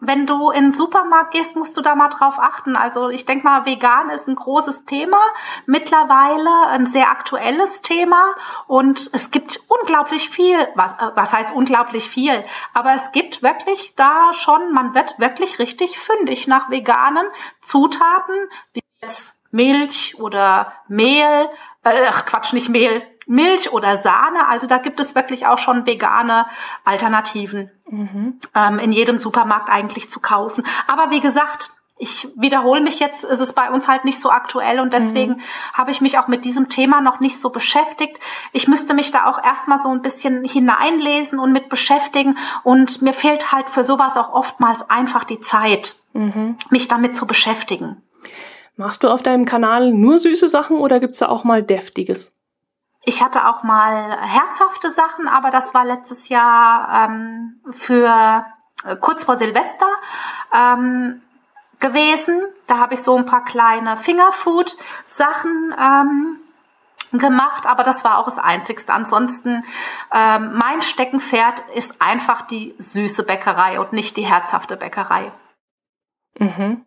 [0.00, 2.76] wenn du in den Supermarkt gehst, musst du da mal drauf achten.
[2.76, 5.20] Also ich denke mal, vegan ist ein großes Thema,
[5.66, 8.34] mittlerweile ein sehr aktuelles Thema
[8.66, 13.94] und es gibt unglaublich viel, was, äh, was heißt unglaublich viel, aber es gibt wirklich
[13.96, 17.26] da schon, man wird wirklich richtig fündig nach veganen
[17.62, 18.34] Zutaten,
[18.72, 21.48] wie jetzt Milch oder Mehl,
[21.84, 24.48] äh, ach Quatsch, nicht Mehl, Milch oder Sahne.
[24.48, 26.46] Also da gibt es wirklich auch schon vegane
[26.84, 28.40] Alternativen mhm.
[28.56, 30.66] ähm, in jedem Supermarkt eigentlich zu kaufen.
[30.88, 34.80] Aber wie gesagt, ich wiederhole mich jetzt, ist es bei uns halt nicht so aktuell
[34.80, 35.40] und deswegen mhm.
[35.74, 38.18] habe ich mich auch mit diesem Thema noch nicht so beschäftigt.
[38.52, 43.12] Ich müsste mich da auch erstmal so ein bisschen hineinlesen und mit beschäftigen und mir
[43.12, 46.56] fehlt halt für sowas auch oftmals einfach die Zeit, mhm.
[46.70, 48.02] mich damit zu beschäftigen.
[48.76, 52.34] Machst du auf deinem Kanal nur süße Sachen oder gibt's da auch mal deftiges?
[53.02, 58.44] Ich hatte auch mal herzhafte Sachen, aber das war letztes Jahr ähm, für
[58.84, 59.88] äh, kurz vor Silvester.
[60.52, 61.22] Ähm,
[61.80, 62.42] gewesen.
[62.66, 66.36] Da habe ich so ein paar kleine Fingerfood-Sachen ähm,
[67.18, 68.92] gemacht, aber das war auch das Einzigste.
[68.92, 69.64] Ansonsten,
[70.14, 75.32] ähm, mein Steckenpferd ist einfach die süße Bäckerei und nicht die herzhafte Bäckerei.
[76.38, 76.84] Mhm.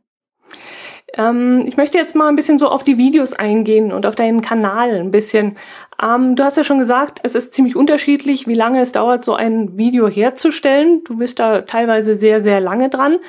[1.16, 4.42] Ähm, ich möchte jetzt mal ein bisschen so auf die Videos eingehen und auf deinen
[4.42, 5.56] Kanal ein bisschen.
[6.02, 9.36] Ähm, du hast ja schon gesagt, es ist ziemlich unterschiedlich, wie lange es dauert, so
[9.36, 11.04] ein Video herzustellen.
[11.06, 13.20] Du bist da teilweise sehr, sehr lange dran.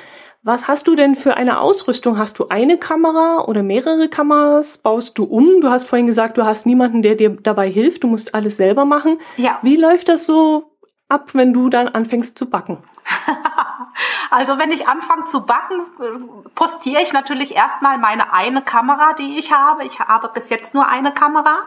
[0.41, 2.19] Was hast du denn für eine Ausrüstung?
[2.19, 4.77] Hast du eine Kamera oder mehrere Kameras?
[4.77, 5.59] Baust du um?
[5.59, 8.03] Du hast vorhin gesagt, du hast niemanden, der dir dabei hilft.
[8.03, 9.17] Du musst alles selber machen.
[9.37, 9.57] Ja.
[9.63, 10.77] Wie läuft das so
[11.09, 12.77] ab, wenn du dann anfängst zu backen?
[14.29, 15.85] also wenn ich anfange zu backen,
[16.55, 19.83] postiere ich natürlich erstmal meine eine Kamera, die ich habe.
[19.85, 21.63] Ich habe bis jetzt nur eine Kamera.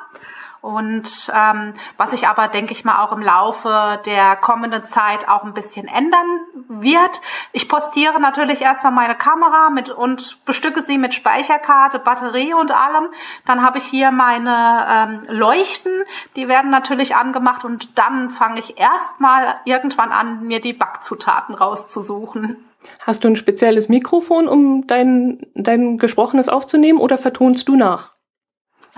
[0.61, 5.45] Und ähm, was sich aber, denke ich mal, auch im Laufe der kommenden Zeit auch
[5.45, 6.27] ein bisschen ändern
[6.69, 7.21] wird.
[7.53, 13.09] Ich postiere natürlich erstmal meine Kamera mit und bestücke sie mit Speicherkarte, Batterie und allem.
[13.47, 15.93] Dann habe ich hier meine ähm, Leuchten,
[16.37, 22.65] die werden natürlich angemacht und dann fange ich erstmal irgendwann an, mir die Backzutaten rauszusuchen.
[23.01, 28.18] Hast du ein spezielles Mikrofon, um dein, dein Gesprochenes aufzunehmen oder vertonst du nach?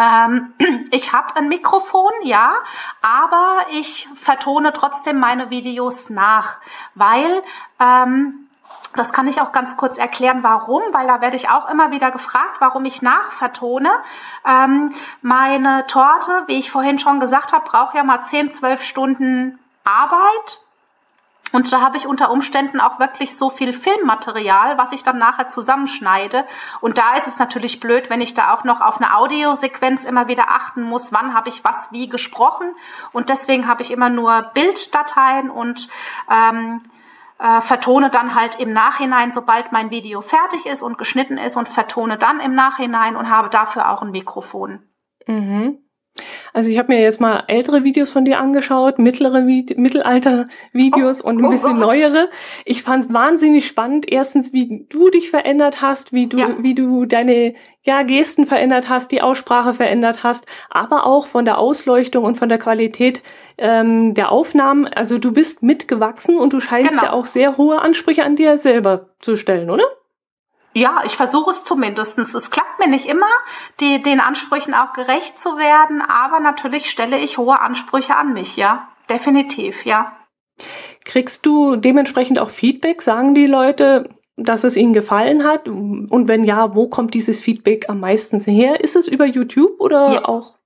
[0.01, 0.55] Ähm,
[0.91, 2.55] ich habe ein Mikrofon, ja,
[3.03, 6.57] aber ich vertone trotzdem meine Videos nach,
[6.95, 7.43] weil
[7.79, 8.47] ähm,
[8.97, 12.11] das kann ich auch ganz kurz erklären, warum, weil da werde ich auch immer wieder
[12.11, 13.91] gefragt, warum ich nachvertone.
[14.45, 19.59] Ähm, meine Torte, wie ich vorhin schon gesagt habe, braucht ja mal 10, 12 Stunden
[19.85, 20.61] Arbeit
[21.53, 25.49] und da habe ich unter Umständen auch wirklich so viel Filmmaterial, was ich dann nachher
[25.49, 26.45] zusammenschneide.
[26.81, 30.29] Und da ist es natürlich blöd, wenn ich da auch noch auf eine Audiosequenz immer
[30.29, 32.75] wieder achten muss, wann habe ich was wie gesprochen.
[33.13, 35.89] Und deswegen habe ich immer nur Bilddateien und
[36.31, 36.83] ähm,
[37.39, 41.69] äh, vertone dann halt im Nachhinein, sobald mein Video fertig ist und geschnitten ist und
[41.69, 44.83] vertone dann im Nachhinein und habe dafür auch ein Mikrofon.
[45.27, 45.79] Mhm.
[46.53, 51.29] Also ich habe mir jetzt mal ältere Videos von dir angeschaut, mittlere Vide Mittelalter-Videos oh,
[51.29, 51.81] und ein oh bisschen Gott.
[51.81, 52.29] neuere.
[52.65, 54.11] Ich fand es wahnsinnig spannend.
[54.11, 56.57] Erstens, wie du dich verändert hast, wie du, ja.
[56.61, 61.59] wie du deine ja, Gesten verändert hast, die Aussprache verändert hast, aber auch von der
[61.59, 63.23] Ausleuchtung und von der Qualität
[63.57, 64.87] ähm, der Aufnahmen.
[64.87, 67.05] Also du bist mitgewachsen und du scheinst genau.
[67.05, 69.85] ja auch sehr hohe Ansprüche an dir selber zu stellen, oder?
[70.73, 72.35] Ja, ich versuche es zumindestens.
[72.35, 73.27] Es klappt mir nicht immer,
[73.81, 78.57] die, den Ansprüchen auch gerecht zu werden, aber natürlich stelle ich hohe Ansprüche an mich,
[78.57, 78.89] ja.
[79.09, 80.17] Definitiv, ja.
[81.05, 83.03] Kriegst du dementsprechend auch Feedback?
[83.03, 85.69] Sagen die Leute, dass es ihnen gefallen hat?
[85.69, 88.81] Und wenn ja, wo kommt dieses Feedback am meisten her?
[88.81, 90.25] Ist es über YouTube oder ja.
[90.27, 90.59] auch?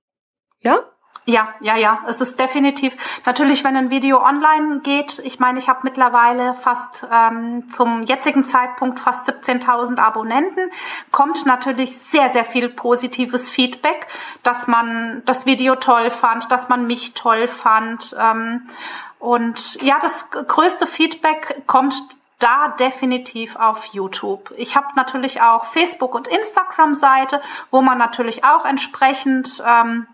[0.61, 0.83] Ja?
[1.27, 2.01] Ja, ja, ja.
[2.07, 5.17] Es ist definitiv natürlich, wenn ein Video online geht.
[5.19, 10.69] Ich meine, ich habe mittlerweile fast ähm, zum jetzigen Zeitpunkt fast 17.000 Abonnenten.
[11.09, 14.05] Kommt natürlich sehr, sehr viel positives Feedback,
[14.43, 18.15] dass man das Video toll fand, dass man mich toll fand.
[18.19, 18.69] Ähm,
[19.17, 21.95] und ja, das größte Feedback kommt
[22.37, 24.53] da definitiv auf YouTube.
[24.57, 30.05] Ich habe natürlich auch Facebook und Instagram Seite, wo man natürlich auch entsprechend ähm,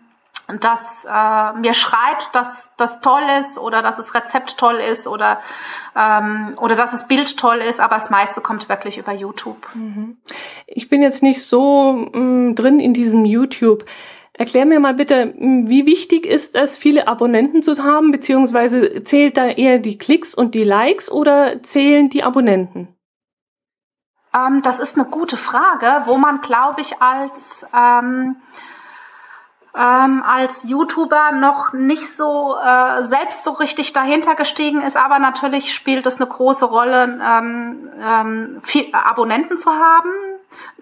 [0.59, 5.39] das äh, mir schreibt, dass das toll ist oder dass das Rezept toll ist oder
[5.95, 9.67] ähm, oder dass das Bild toll ist, aber das meiste kommt wirklich über YouTube.
[9.73, 10.17] Mhm.
[10.67, 13.85] Ich bin jetzt nicht so mh, mm, drin in diesem YouTube.
[14.33, 19.37] Erklär mir mal bitte, mm, wie wichtig ist es, viele Abonnenten zu haben, beziehungsweise zählt
[19.37, 22.87] da eher die Klicks und die Likes oder zählen die Abonnenten?
[24.33, 28.37] Ähm, das ist eine gute Frage, wo man, glaube ich, als ähm,
[29.75, 35.73] ähm, als YouTuber noch nicht so äh, selbst so richtig dahinter gestiegen ist, aber natürlich
[35.73, 40.09] spielt es eine große Rolle, ähm, ähm, viel Abonnenten zu haben,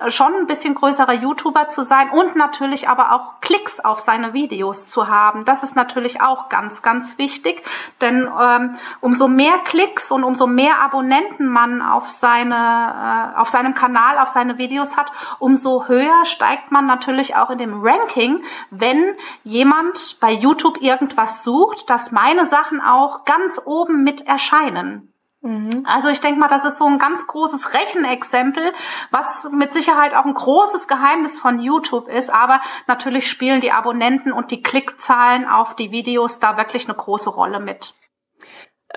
[0.07, 4.87] schon ein bisschen größerer YouTuber zu sein und natürlich aber auch Klicks auf seine Videos
[4.87, 5.45] zu haben.
[5.45, 7.63] Das ist natürlich auch ganz, ganz wichtig,
[8.01, 13.73] denn ähm, umso mehr Klicks und umso mehr Abonnenten man auf seine, äh, auf seinem
[13.73, 19.15] Kanal, auf seine Videos hat, umso höher steigt man natürlich auch in dem Ranking, wenn
[19.43, 25.08] jemand bei YouTube irgendwas sucht, dass meine Sachen auch ganz oben mit erscheinen.
[25.41, 25.85] Mhm.
[25.85, 28.73] Also ich denke mal, das ist so ein ganz großes Rechenexempel,
[29.09, 32.29] was mit Sicherheit auch ein großes Geheimnis von YouTube ist.
[32.29, 37.29] Aber natürlich spielen die Abonnenten und die Klickzahlen auf die Videos da wirklich eine große
[37.29, 37.93] Rolle mit.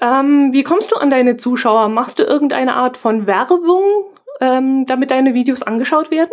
[0.00, 1.88] Ähm, wie kommst du an deine Zuschauer?
[1.88, 3.84] Machst du irgendeine Art von Werbung,
[4.40, 6.32] ähm, damit deine Videos angeschaut werden?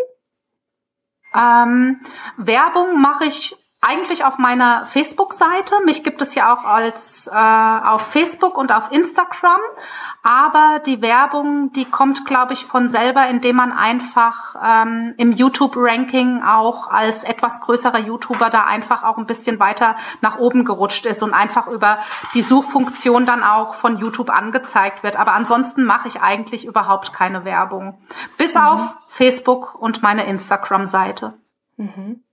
[1.35, 2.01] Ähm,
[2.37, 5.75] Werbung mache ich eigentlich auf meiner Facebook-Seite.
[5.85, 9.61] Mich gibt es ja auch als äh, auf Facebook und auf Instagram.
[10.21, 16.43] Aber die Werbung, die kommt, glaube ich, von selber, indem man einfach ähm, im YouTube-Ranking
[16.43, 21.23] auch als etwas größerer YouTuber da einfach auch ein bisschen weiter nach oben gerutscht ist
[21.23, 21.99] und einfach über
[22.33, 25.15] die Suchfunktion dann auch von YouTube angezeigt wird.
[25.15, 28.01] Aber ansonsten mache ich eigentlich überhaupt keine Werbung.
[28.37, 28.61] Bis mhm.
[28.61, 31.35] auf Facebook und meine Instagram-Seite.
[31.77, 32.23] Mhm.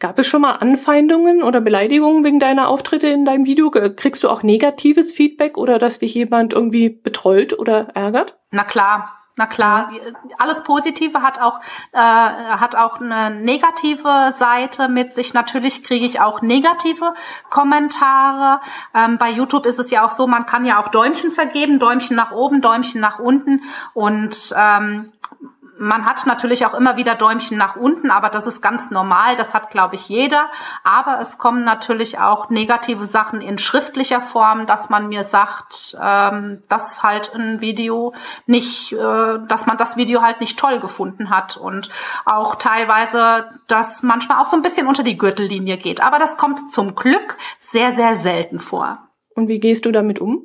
[0.00, 3.70] Gab es schon mal Anfeindungen oder Beleidigungen wegen deiner Auftritte in deinem Video?
[3.70, 8.38] Kriegst du auch negatives Feedback oder dass dich jemand irgendwie betrollt oder ärgert?
[8.50, 9.92] Na klar, na klar,
[10.38, 11.60] alles Positive hat auch
[11.92, 15.34] äh, hat auch eine negative Seite mit sich.
[15.34, 17.12] Natürlich kriege ich auch negative
[17.50, 18.62] Kommentare.
[18.94, 22.16] Ähm, bei YouTube ist es ja auch so, man kann ja auch Däumchen vergeben, Däumchen
[22.16, 25.12] nach oben, Däumchen nach unten und ähm,
[25.80, 29.36] man hat natürlich auch immer wieder Däumchen nach unten, aber das ist ganz normal.
[29.36, 30.50] Das hat, glaube ich, jeder.
[30.84, 36.60] Aber es kommen natürlich auch negative Sachen in schriftlicher Form, dass man mir sagt, ähm,
[36.68, 38.12] dass halt ein Video
[38.44, 41.88] nicht, äh, dass man das Video halt nicht toll gefunden hat und
[42.26, 46.02] auch teilweise, dass manchmal auch so ein bisschen unter die Gürtellinie geht.
[46.02, 49.08] Aber das kommt zum Glück sehr, sehr selten vor.
[49.34, 50.44] Und wie gehst du damit um?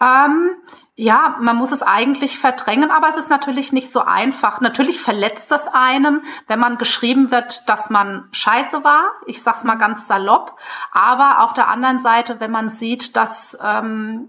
[0.00, 0.50] Ähm,
[0.98, 4.62] ja, man muss es eigentlich verdrängen, aber es ist natürlich nicht so einfach.
[4.62, 9.12] Natürlich verletzt das einem, wenn man geschrieben wird, dass man scheiße war.
[9.26, 10.58] Ich sag's mal ganz salopp.
[10.92, 14.28] Aber auf der anderen Seite, wenn man sieht, dass ähm,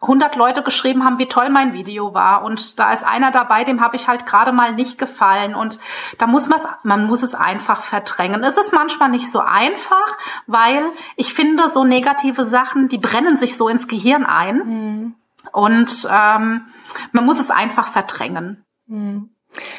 [0.00, 3.82] 100 Leute geschrieben haben, wie toll mein Video war und da ist einer dabei, dem
[3.82, 5.78] habe ich halt gerade mal nicht gefallen und
[6.16, 8.42] da muss man man muss es einfach verdrängen.
[8.42, 13.58] Es ist manchmal nicht so einfach, weil ich finde so negative Sachen, die brennen sich
[13.58, 14.56] so ins Gehirn ein.
[14.56, 15.14] Mhm.
[15.52, 16.62] Und ähm,
[17.12, 18.64] man muss es einfach verdrängen.
[18.88, 19.30] Hm.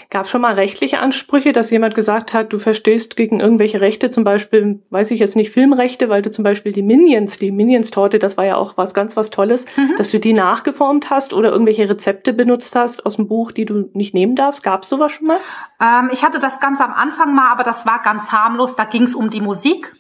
[0.10, 4.12] Gab es schon mal rechtliche Ansprüche, dass jemand gesagt hat, du verstehst gegen irgendwelche Rechte,
[4.12, 8.19] zum Beispiel, weiß ich jetzt nicht, Filmrechte, weil du zum Beispiel die Minions, die Minions-Torte,
[8.19, 9.95] das war ja auch was ganz was Tolles, mhm.
[9.97, 13.89] dass du die nachgeformt hast oder irgendwelche Rezepte benutzt hast aus dem Buch, die du
[13.93, 14.62] nicht nehmen darfst.
[14.62, 15.39] Gab es sowas schon mal?
[15.80, 18.76] Ähm, ich hatte das ganz am Anfang mal, aber das war ganz harmlos.
[18.76, 19.93] Da ging es um die Musik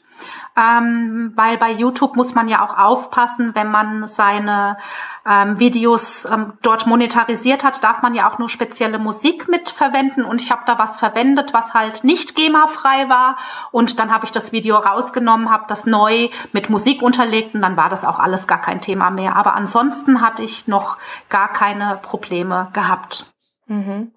[0.57, 4.77] ähm, weil bei YouTube muss man ja auch aufpassen, wenn man seine
[5.25, 10.41] ähm, Videos ähm, dort monetarisiert hat, darf man ja auch nur spezielle Musik mitverwenden und
[10.41, 13.37] ich habe da was verwendet, was halt nicht GEMA-frei war
[13.71, 17.77] und dann habe ich das Video rausgenommen, habe das neu mit Musik unterlegt und dann
[17.77, 19.35] war das auch alles gar kein Thema mehr.
[19.35, 20.97] Aber ansonsten hatte ich noch
[21.29, 23.30] gar keine Probleme gehabt.
[23.71, 24.11] Mhm.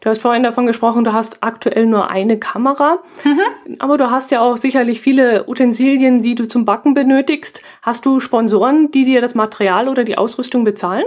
[0.00, 3.76] Du hast vorhin davon gesprochen, du hast aktuell nur eine Kamera, mhm.
[3.78, 7.62] aber du hast ja auch sicherlich viele Utensilien, die du zum Backen benötigst.
[7.82, 11.04] Hast du Sponsoren, die dir das Material oder die Ausrüstung bezahlen?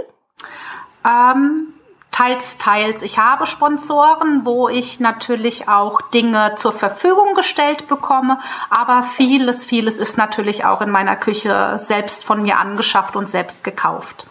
[1.06, 1.74] Ähm,
[2.10, 3.02] teils, teils.
[3.02, 8.38] Ich habe Sponsoren, wo ich natürlich auch Dinge zur Verfügung gestellt bekomme,
[8.70, 13.62] aber vieles, vieles ist natürlich auch in meiner Küche selbst von mir angeschafft und selbst
[13.62, 14.26] gekauft.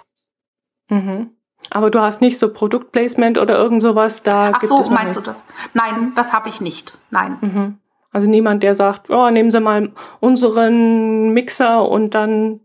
[0.90, 1.36] Mhm.
[1.72, 5.16] Aber du hast nicht so Produktplacement oder irgend sowas, da Ach gibt so, es meinst
[5.16, 5.26] nichts.
[5.26, 5.44] du das?
[5.74, 6.98] Nein, das habe ich nicht.
[7.12, 7.38] Nein.
[7.42, 7.78] Mhm.
[8.12, 12.62] Also niemand, der sagt, oh, nehmen Sie mal unseren Mixer und dann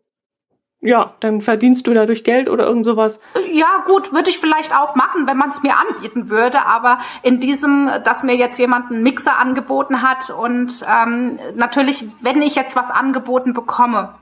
[0.85, 3.19] ja, dann verdienst du dadurch Geld oder irgend sowas.
[3.53, 6.67] Ja, gut, würde ich vielleicht auch machen, wenn man es mir anbieten würde.
[6.67, 12.43] Aber in diesem, dass mir jetzt jemand einen Mixer angeboten hat und ähm, natürlich, wenn
[12.43, 14.15] ich jetzt was angeboten bekomme,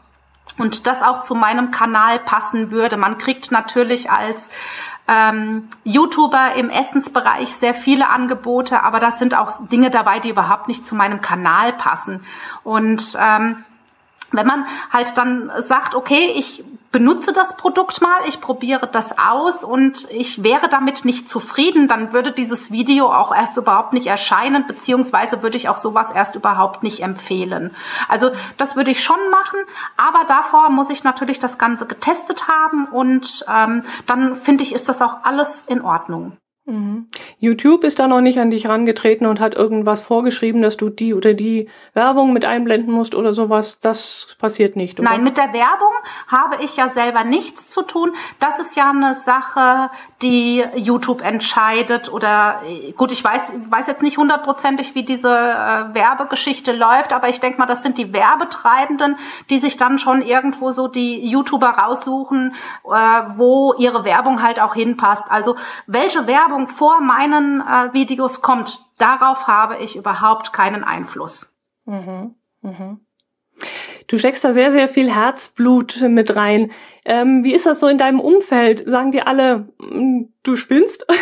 [0.59, 2.97] und das auch zu meinem Kanal passen würde.
[2.97, 4.51] Man kriegt natürlich als
[5.09, 10.69] ähm, YouTuber im Essensbereich sehr viele Angebote, aber da sind auch Dinge dabei, die überhaupt
[10.69, 12.25] nicht zu meinem Kanal passen.
[12.63, 13.65] Und ähm,
[14.33, 19.65] wenn man halt dann sagt, okay, ich benutze das Produkt mal, ich probiere das aus
[19.65, 24.67] und ich wäre damit nicht zufrieden, dann würde dieses Video auch erst überhaupt nicht erscheinen,
[24.67, 27.75] beziehungsweise würde ich auch sowas erst überhaupt nicht empfehlen.
[28.09, 29.61] Also das würde ich schon machen,
[29.97, 34.89] aber davor muss ich natürlich das Ganze getestet haben und ähm, dann finde ich, ist
[34.89, 36.37] das auch alles in Ordnung.
[36.65, 37.09] Mhm.
[37.41, 41.13] YouTube ist da noch nicht an dich rangetreten und hat irgendwas vorgeschrieben, dass du die
[41.13, 43.81] oder die Werbung mit einblenden musst oder sowas.
[43.81, 45.11] Das passiert nicht, oder?
[45.11, 45.93] Nein, mit der Werbung
[46.29, 48.13] habe ich ja selber nichts zu tun.
[48.39, 49.91] Das ist ja eine Sache,
[50.23, 52.63] die YouTube entscheidet oder
[52.97, 57.59] gut, ich weiß, weiß jetzt nicht hundertprozentig, wie diese äh, Werbegeschichte läuft, aber ich denke
[57.59, 59.17] mal, das sind die Werbetreibenden,
[59.51, 62.89] die sich dann schon irgendwo so die YouTuber raussuchen, äh,
[63.37, 65.25] wo ihre Werbung halt auch hinpasst.
[65.29, 65.57] Also
[65.89, 71.53] welche Werbung Werbung vor meinen äh, Videos kommt, darauf habe ich überhaupt keinen Einfluss.
[71.85, 72.35] Mhm.
[72.63, 73.01] Mhm.
[74.07, 76.71] Du steckst da sehr, sehr viel Herzblut mit rein.
[77.05, 78.89] Ähm, wie ist das so in deinem Umfeld?
[78.89, 81.07] Sagen die alle, mm, du spinnst?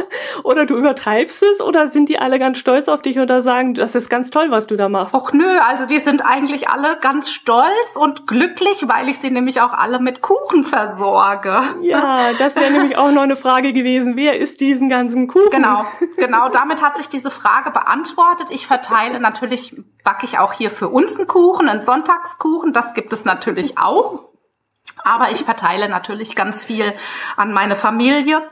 [0.44, 1.60] oder du übertreibst es?
[1.60, 4.66] Oder sind die alle ganz stolz auf dich oder sagen, das ist ganz toll, was
[4.66, 5.14] du da machst?
[5.14, 9.60] Och nö, also die sind eigentlich alle ganz stolz und glücklich, weil ich sie nämlich
[9.60, 11.60] auch alle mit Kuchen versorge.
[11.82, 14.16] Ja, das wäre nämlich auch noch eine Frage gewesen.
[14.16, 15.50] Wer isst diesen ganzen Kuchen?
[15.50, 15.84] Genau,
[16.16, 16.48] genau.
[16.48, 18.48] Damit hat sich diese Frage beantwortet.
[18.50, 22.72] Ich verteile natürlich, backe ich auch hier für uns einen Kuchen, einen Sonntagskuchen.
[22.72, 24.31] Das gibt es natürlich auch.
[25.04, 26.92] Aber ich verteile natürlich ganz viel
[27.36, 28.42] an meine Familie.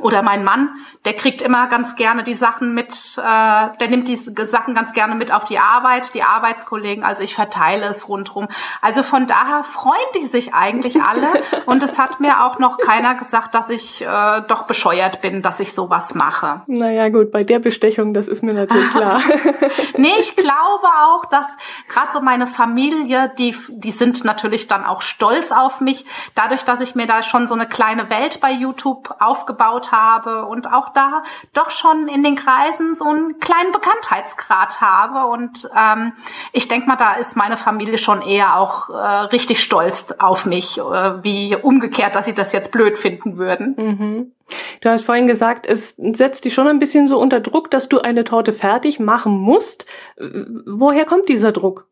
[0.00, 0.70] Oder mein Mann,
[1.04, 5.16] der kriegt immer ganz gerne die Sachen mit, äh, der nimmt die Sachen ganz gerne
[5.16, 8.46] mit auf die Arbeit, die Arbeitskollegen, also ich verteile es rundrum.
[8.80, 11.26] Also von daher freuen die sich eigentlich alle
[11.66, 15.58] und es hat mir auch noch keiner gesagt, dass ich äh, doch bescheuert bin, dass
[15.58, 16.62] ich sowas mache.
[16.66, 19.20] Naja gut, bei der Bestechung, das ist mir natürlich klar.
[19.96, 21.46] nee, ich glaube auch, dass
[21.88, 26.04] gerade so meine Familie, die, die sind natürlich dann auch stolz auf mich,
[26.36, 30.72] dadurch, dass ich mir da schon so eine kleine Welt bei YouTube aufgebaut habe und
[30.72, 31.22] auch da
[31.52, 35.28] doch schon in den Kreisen so einen kleinen Bekanntheitsgrad habe.
[35.28, 36.12] Und ähm,
[36.52, 40.78] ich denke mal, da ist meine Familie schon eher auch äh, richtig stolz auf mich,
[40.78, 40.82] äh,
[41.22, 43.74] wie umgekehrt, dass sie das jetzt blöd finden würden.
[43.76, 44.32] Mhm.
[44.80, 48.00] Du hast vorhin gesagt, es setzt dich schon ein bisschen so unter Druck, dass du
[48.00, 49.86] eine Torte fertig machen musst.
[50.16, 51.88] Woher kommt dieser Druck?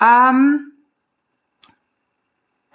[0.00, 0.75] Ähm, äh,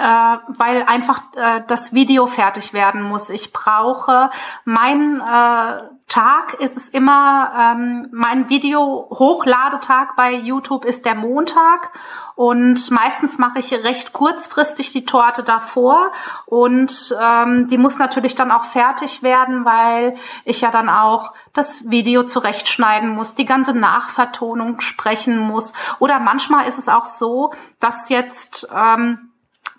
[0.01, 3.29] weil einfach äh, das Video fertig werden muss.
[3.29, 4.29] Ich brauche
[4.65, 11.91] mein äh, Tag ist es immer, ähm, mein Video-Hochladetag bei YouTube ist der Montag.
[12.35, 16.11] Und meistens mache ich recht kurzfristig die Torte davor.
[16.47, 21.89] Und ähm, die muss natürlich dann auch fertig werden, weil ich ja dann auch das
[21.89, 25.71] Video zurechtschneiden muss, die ganze Nachvertonung sprechen muss.
[25.99, 29.30] Oder manchmal ist es auch so, dass jetzt ähm,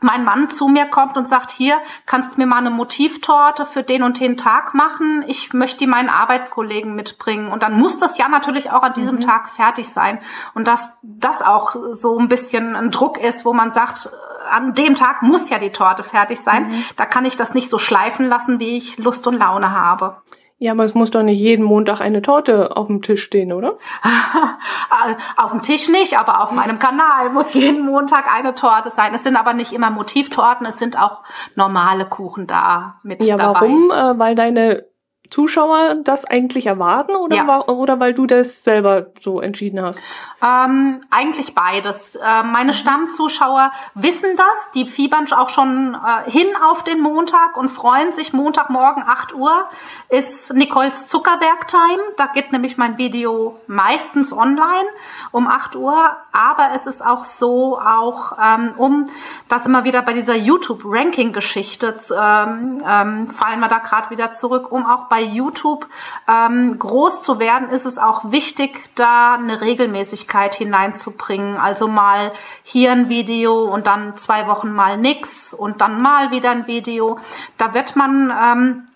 [0.03, 3.83] mein Mann zu mir kommt und sagt, hier, kannst du mir mal eine Motivtorte für
[3.83, 5.25] den und den Tag machen?
[5.27, 7.51] Ich möchte die meinen Arbeitskollegen mitbringen.
[7.51, 9.21] Und dann muss das ja natürlich auch an diesem mhm.
[9.21, 10.21] Tag fertig sein.
[10.55, 14.11] Und dass das auch so ein bisschen ein Druck ist, wo man sagt,
[14.51, 16.69] an dem Tag muss ja die Torte fertig sein.
[16.69, 16.85] Mhm.
[16.97, 20.23] Da kann ich das nicht so schleifen lassen, wie ich Lust und Laune habe.
[20.63, 23.79] Ja, aber es muss doch nicht jeden Montag eine Torte auf dem Tisch stehen, oder?
[25.37, 29.13] auf dem Tisch nicht, aber auf meinem Kanal muss jeden Montag eine Torte sein.
[29.13, 31.25] Es sind aber nicht immer Motivtorten, es sind auch
[31.57, 33.67] normale Kuchen da mit ja, dabei.
[33.67, 33.91] Ja, warum?
[33.91, 34.85] Äh, weil deine
[35.33, 37.67] Zuschauer das eigentlich erwarten oder, ja.
[37.67, 40.01] oder weil du das selber so entschieden hast?
[40.45, 42.17] Ähm, eigentlich beides.
[42.17, 47.71] Äh, meine Stammzuschauer wissen das, die fiebern auch schon äh, hin auf den Montag und
[47.71, 48.35] freuen sich.
[48.35, 49.65] Montagmorgen 8 Uhr
[50.11, 52.03] ist Nicoles Zuckerberg-Time.
[52.19, 54.89] Da geht nämlich mein Video meistens online
[55.31, 56.17] um 8 Uhr.
[56.33, 59.07] Aber es ist auch so, auch ähm, um
[59.49, 64.85] das immer wieder bei dieser YouTube-Ranking-Geschichte ähm, ähm, fallen wir da gerade wieder zurück, um
[64.85, 65.87] auch bei YouTube
[66.29, 71.57] ähm, groß zu werden, ist es auch wichtig, da eine Regelmäßigkeit hineinzubringen.
[71.57, 72.33] Also mal
[72.63, 77.19] hier ein Video und dann zwei Wochen mal nix und dann mal wieder ein Video.
[77.59, 78.89] Da wird man ähm,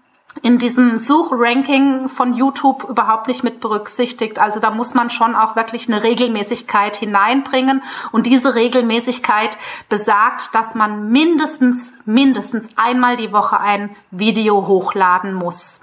[0.43, 4.39] in diesem Suchranking von YouTube überhaupt nicht mit berücksichtigt.
[4.39, 7.83] Also da muss man schon auch wirklich eine Regelmäßigkeit hineinbringen.
[8.13, 9.57] Und diese Regelmäßigkeit
[9.89, 15.81] besagt, dass man mindestens, mindestens einmal die Woche ein Video hochladen muss.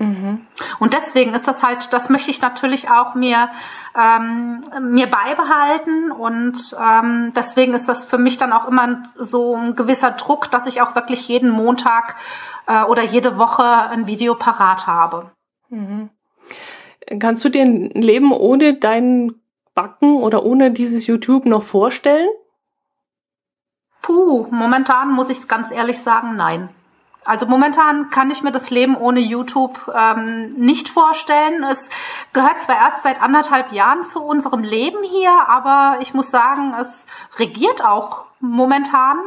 [0.00, 0.46] Mhm.
[0.78, 3.50] Und deswegen ist das halt, das möchte ich natürlich auch mir,
[3.94, 9.76] ähm, mir beibehalten und ähm, deswegen ist das für mich dann auch immer so ein
[9.76, 12.16] gewisser Druck, dass ich auch wirklich jeden Montag
[12.66, 15.32] äh, oder jede Woche ein Video parat habe.
[15.68, 16.08] Mhm.
[17.18, 19.34] Kannst du dir ein Leben ohne dein
[19.74, 22.30] Backen oder ohne dieses YouTube noch vorstellen?
[24.00, 26.70] Puh, momentan muss ich es ganz ehrlich sagen, nein.
[27.24, 31.62] Also momentan kann ich mir das Leben ohne YouTube ähm, nicht vorstellen.
[31.64, 31.90] Es
[32.32, 37.06] gehört zwar erst seit anderthalb Jahren zu unserem Leben hier, aber ich muss sagen, es
[37.38, 39.18] regiert auch momentan,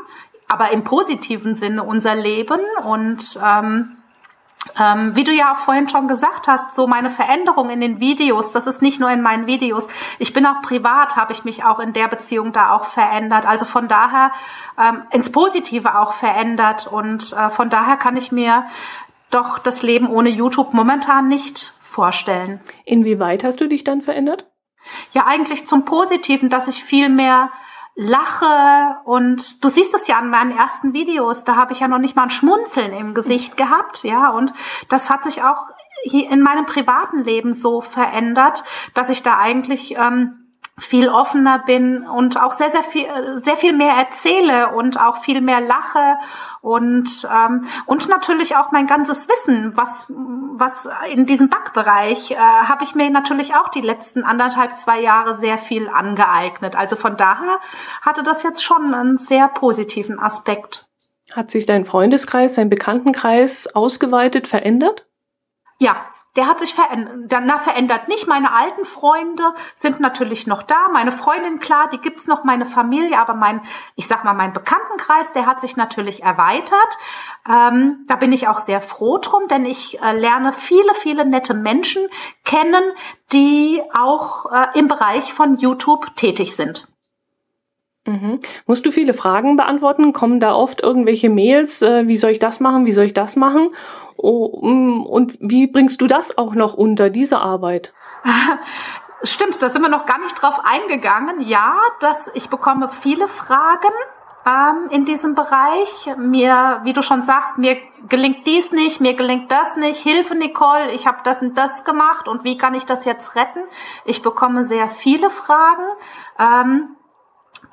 [0.48, 3.98] aber im positiven Sinne unser Leben und ähm,
[4.80, 8.52] ähm, wie du ja auch vorhin schon gesagt hast, so meine Veränderung in den Videos,
[8.52, 9.88] das ist nicht nur in meinen Videos.
[10.20, 13.46] Ich bin auch privat, habe ich mich auch in der Beziehung da auch verändert.
[13.46, 14.32] Also von daher
[14.78, 16.88] ähm, ins Positive auch verändert.
[16.88, 18.66] Und äh, von daher kann ich mir
[19.30, 22.62] doch das Leben ohne YouTube momentan nicht vorstellen.
[22.86, 24.48] Inwieweit hast du dich dann verändert?
[25.12, 27.52] Ja, eigentlich zum Positiven, dass ich viel mehr
[27.96, 32.00] lache und du siehst es ja an meinen ersten Videos, da habe ich ja noch
[32.00, 34.54] nicht mal ein Schmunzeln im Gesicht gehabt, ja, und
[34.90, 35.68] das hat sich auch
[36.04, 38.64] hier in meinem privaten Leben so verändert,
[38.94, 40.43] dass ich da eigentlich ähm,
[40.78, 43.06] viel offener bin und auch sehr, sehr viel,
[43.36, 46.18] sehr viel mehr erzähle und auch viel mehr lache
[46.62, 52.84] und, ähm, und natürlich auch mein ganzes Wissen, was, was in diesem Backbereich, äh, habe
[52.84, 56.76] ich mir natürlich auch die letzten anderthalb, zwei Jahre sehr viel angeeignet.
[56.76, 57.60] Also von daher
[58.02, 60.88] hatte das jetzt schon einen sehr positiven Aspekt.
[61.32, 65.06] Hat sich dein Freundeskreis, dein Bekanntenkreis ausgeweitet, verändert?
[65.78, 65.98] Ja,
[66.36, 68.28] der hat sich verändert, danach verändert nicht.
[68.28, 70.90] Meine alten Freunde sind natürlich noch da.
[70.92, 73.62] Meine Freundin, klar, die gibt's noch, meine Familie, aber mein,
[73.96, 76.98] ich sag mal, mein Bekanntenkreis, der hat sich natürlich erweitert.
[77.48, 81.54] Ähm, da bin ich auch sehr froh drum, denn ich äh, lerne viele, viele nette
[81.54, 82.08] Menschen
[82.44, 82.84] kennen,
[83.32, 86.88] die auch äh, im Bereich von YouTube tätig sind.
[88.06, 88.40] Mhm.
[88.66, 90.12] Musst du viele Fragen beantworten?
[90.12, 91.82] Kommen da oft irgendwelche Mails?
[91.82, 92.86] Äh, wie soll ich das machen?
[92.86, 93.70] Wie soll ich das machen?
[94.18, 97.94] Oh, und wie bringst du das auch noch unter, diese Arbeit?
[99.24, 101.42] Stimmt, da sind wir noch gar nicht drauf eingegangen.
[101.42, 103.94] Ja, dass ich bekomme viele Fragen
[104.46, 106.12] ähm, in diesem Bereich.
[106.18, 107.78] Mir, wie du schon sagst, mir
[108.10, 110.00] gelingt dies nicht, mir gelingt das nicht.
[110.00, 113.64] Hilfe, Nicole, ich habe das und das gemacht und wie kann ich das jetzt retten?
[114.04, 115.86] Ich bekomme sehr viele Fragen.
[116.38, 116.96] Ähm,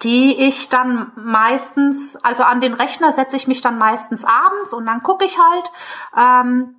[0.03, 4.86] die ich dann meistens, also an den Rechner setze ich mich dann meistens abends und
[4.86, 5.70] dann gucke ich halt
[6.16, 6.76] ähm,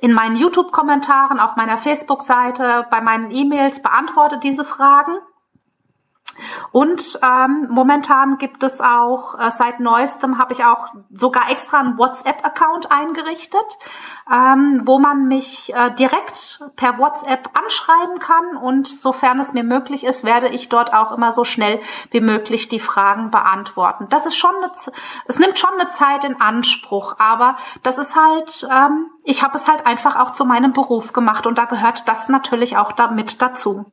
[0.00, 5.18] in meinen YouTube-Kommentaren, auf meiner Facebook-Seite, bei meinen E-Mails beantworte diese Fragen.
[6.70, 11.98] Und ähm, momentan gibt es auch, äh, seit neuestem habe ich auch sogar extra einen
[11.98, 13.78] WhatsApp-Account eingerichtet,
[14.32, 18.56] ähm, wo man mich äh, direkt per WhatsApp anschreiben kann.
[18.56, 21.80] Und sofern es mir möglich ist, werde ich dort auch immer so schnell
[22.10, 24.06] wie möglich die Fragen beantworten.
[24.08, 24.54] Das ist schon,
[25.26, 29.68] es nimmt schon eine Zeit in Anspruch, aber das ist halt, ähm, ich habe es
[29.68, 33.84] halt einfach auch zu meinem Beruf gemacht und da gehört das natürlich auch damit dazu.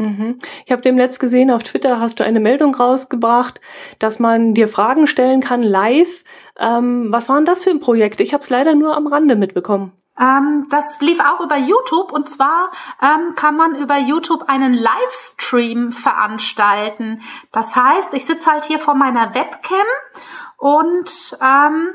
[0.00, 0.38] Mhm.
[0.64, 3.60] Ich habe dem Netz gesehen, auf Twitter hast du eine Meldung rausgebracht,
[3.98, 6.24] dass man dir Fragen stellen kann live.
[6.58, 8.20] Ähm, was war denn das für ein Projekt?
[8.20, 9.92] Ich habe es leider nur am Rande mitbekommen.
[10.18, 12.70] Ähm, das lief auch über YouTube und zwar
[13.02, 17.20] ähm, kann man über YouTube einen Livestream veranstalten.
[17.52, 19.86] Das heißt, ich sitze halt hier vor meiner Webcam
[20.56, 21.90] und ähm,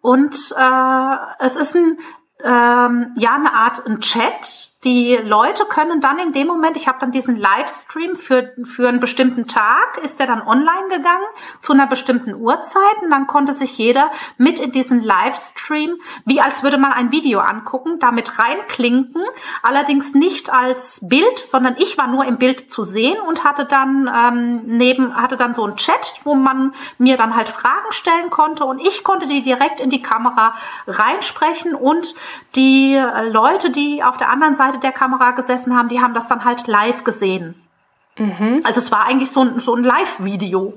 [0.00, 1.98] und äh, es ist ein
[2.42, 6.98] ähm, ja eine Art ein Chat die Leute können dann in dem Moment, ich habe
[6.98, 11.24] dann diesen Livestream für, für einen bestimmten Tag, ist der dann online gegangen
[11.60, 16.64] zu einer bestimmten Uhrzeit und dann konnte sich jeder mit in diesen Livestream, wie als
[16.64, 19.22] würde man ein Video angucken, damit reinklinken,
[19.62, 24.10] allerdings nicht als Bild, sondern ich war nur im Bild zu sehen und hatte dann
[24.12, 28.64] ähm, neben, hatte dann so einen Chat, wo man mir dann halt Fragen stellen konnte
[28.64, 30.54] und ich konnte die direkt in die Kamera
[30.88, 32.16] reinsprechen und
[32.56, 36.28] die Leute, die auf der anderen Seite Seite der Kamera gesessen haben, die haben das
[36.28, 37.54] dann halt live gesehen.
[38.18, 38.60] Mhm.
[38.64, 40.74] Also es war eigentlich so ein, so ein Live-Video.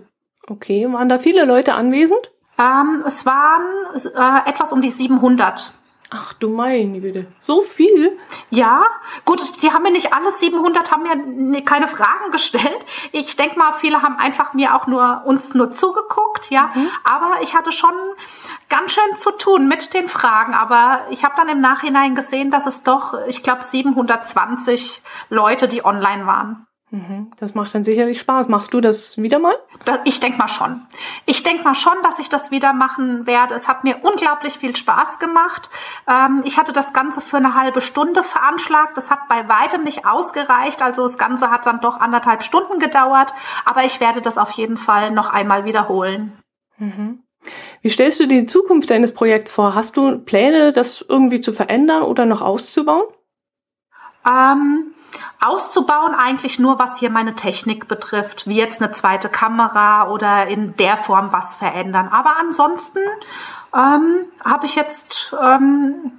[0.48, 2.32] Okay, waren da viele Leute anwesend?
[2.58, 3.64] Ähm, es waren
[3.96, 5.74] äh, etwas um die 700.
[6.12, 8.18] Ach du meine Güte, so viel?
[8.52, 8.84] Ja,
[9.26, 11.04] gut, die haben mir nicht alle 700 haben
[11.52, 12.86] mir keine Fragen gestellt.
[13.12, 16.70] Ich denke mal, viele haben einfach mir auch nur uns nur zugeguckt, ja.
[16.74, 16.90] Mhm.
[17.04, 17.94] Aber ich hatte schon
[18.70, 20.54] ganz schön zu tun mit den Fragen.
[20.54, 25.86] Aber ich habe dann im Nachhinein gesehen, dass es doch, ich glaube, 720 Leute, die
[25.86, 26.68] online waren.
[26.96, 27.32] Mhm.
[27.40, 28.48] Das macht dann sicherlich Spaß.
[28.48, 29.56] Machst du das wieder mal?
[30.06, 30.82] Ich denke mal schon.
[31.26, 33.56] Ich denke mal schon, dass ich das wieder machen werde.
[33.56, 35.70] Es hat mir unglaublich viel Spaß gemacht.
[36.08, 38.96] Ähm, ich hatte das Ganze für eine halbe Stunde veranschlagt.
[38.98, 40.82] Das hat bei weitem nicht ausgereicht.
[40.82, 43.34] Also das Ganze hat dann doch anderthalb Stunden gedauert.
[43.66, 46.38] Aber ich werde das auf jeden Fall noch einmal wiederholen.
[46.78, 47.25] Mhm.
[47.82, 49.76] Wie stellst du dir die Zukunft deines Projekts vor?
[49.76, 53.06] Hast du Pläne, das irgendwie zu verändern oder noch auszubauen?
[54.28, 54.94] Ähm,
[55.40, 60.76] auszubauen, eigentlich nur was hier meine Technik betrifft, wie jetzt eine zweite Kamera oder in
[60.78, 62.10] der Form was verändern.
[62.12, 63.00] Aber ansonsten
[63.74, 66.12] ähm, habe ich jetzt ähm,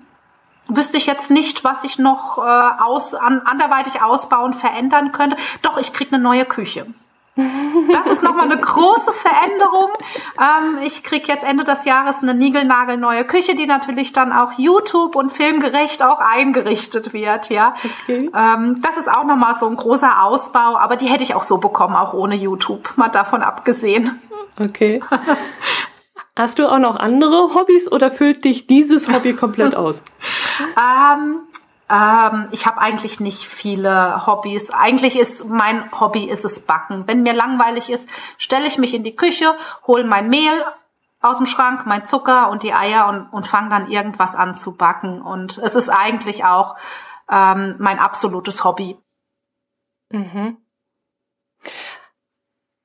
[0.69, 5.37] wüsste ich jetzt nicht, was ich noch äh, aus, an, anderweitig ausbauen, verändern könnte.
[5.63, 6.87] Doch, ich krieg eine neue Küche.
[7.37, 9.91] Das ist nochmal eine große Veränderung.
[10.39, 15.15] Ähm, ich kriege jetzt Ende des Jahres eine niegelnagelneue Küche, die natürlich dann auch YouTube
[15.15, 17.51] und filmgerecht auch eingerichtet wird.
[17.51, 18.31] Ja, okay.
[18.35, 21.59] ähm, das ist auch nochmal so ein großer Ausbau, aber die hätte ich auch so
[21.59, 24.19] bekommen, auch ohne YouTube, mal davon abgesehen.
[24.59, 25.03] Okay.
[26.39, 30.03] Hast du auch noch andere Hobbys oder füllt dich dieses Hobby komplett aus?
[30.61, 31.41] ähm,
[31.89, 34.71] ähm, ich habe eigentlich nicht viele Hobbys.
[34.71, 37.07] Eigentlich ist mein Hobby ist es Backen.
[37.07, 38.09] Wenn mir langweilig ist,
[38.39, 39.55] stelle ich mich in die Küche,
[39.87, 40.65] hole mein Mehl
[41.21, 44.73] aus dem Schrank, mein Zucker und die Eier und, und fange dann irgendwas an zu
[44.73, 45.23] backen.
[45.23, 46.77] Und es ist eigentlich auch
[47.31, 48.99] ähm, mein absolutes Hobby.
[50.11, 50.57] Mhm.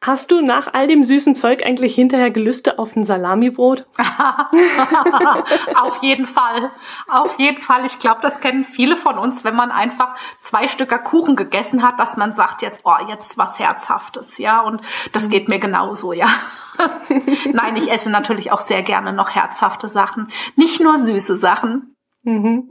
[0.04, 3.86] Hast du nach all dem süßen Zeug eigentlich hinterher Gelüste auf ein Salamibrot?
[5.76, 6.72] auf jeden Fall.
[7.08, 7.86] Auf jeden Fall.
[7.86, 11.99] Ich glaube, das kennen viele von uns, wenn man einfach zwei Stücker Kuchen gegessen hat,
[11.99, 14.62] dass man sagt jetzt, oh, jetzt was Herzhaftes, ja.
[14.62, 14.82] Und
[15.12, 16.30] das geht mir genauso, ja.
[17.54, 20.32] Nein, ich esse natürlich auch sehr gerne noch herzhafte Sachen.
[20.56, 21.95] Nicht nur süße Sachen.
[22.24, 22.70] Mhm.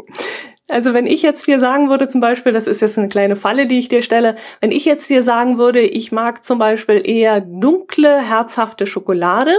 [0.70, 3.66] Also wenn ich jetzt dir sagen würde, zum Beispiel, das ist jetzt eine kleine Falle,
[3.66, 7.40] die ich dir stelle, wenn ich jetzt dir sagen würde, ich mag zum Beispiel eher
[7.40, 9.52] dunkle, herzhafte Schokolade,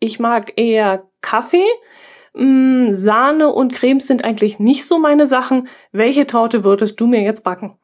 [0.00, 1.66] ich mag eher Kaffee,
[2.34, 5.68] mh, mm, Sahne und Cremes sind eigentlich nicht so meine Sachen.
[5.92, 7.78] Welche Torte würdest du mir jetzt backen?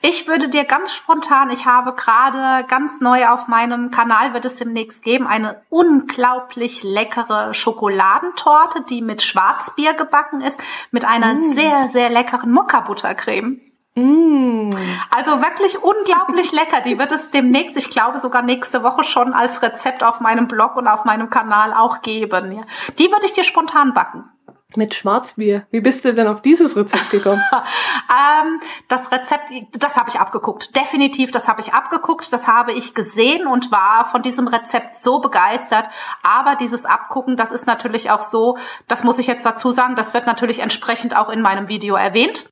[0.00, 4.54] Ich würde dir ganz spontan, ich habe gerade ganz neu auf meinem Kanal, wird es
[4.54, 10.60] demnächst geben, eine unglaublich leckere Schokoladentorte, die mit Schwarzbier gebacken ist,
[10.92, 11.36] mit einer mm.
[11.36, 13.60] sehr, sehr leckeren Mokka-Buttercreme.
[13.96, 14.70] Mm.
[15.10, 16.80] Also wirklich unglaublich lecker.
[16.80, 20.76] Die wird es demnächst, ich glaube sogar nächste Woche schon als Rezept auf meinem Blog
[20.76, 22.64] und auf meinem Kanal auch geben.
[22.98, 24.30] Die würde ich dir spontan backen.
[24.76, 25.66] Mit Schwarzbier.
[25.70, 27.42] Wie bist du denn auf dieses Rezept gekommen?
[27.52, 30.76] ähm, das Rezept, das habe ich abgeguckt.
[30.76, 32.30] Definitiv, das habe ich abgeguckt.
[32.34, 35.88] Das habe ich gesehen und war von diesem Rezept so begeistert.
[36.22, 38.58] Aber dieses Abgucken, das ist natürlich auch so,
[38.88, 42.50] das muss ich jetzt dazu sagen, das wird natürlich entsprechend auch in meinem Video erwähnt.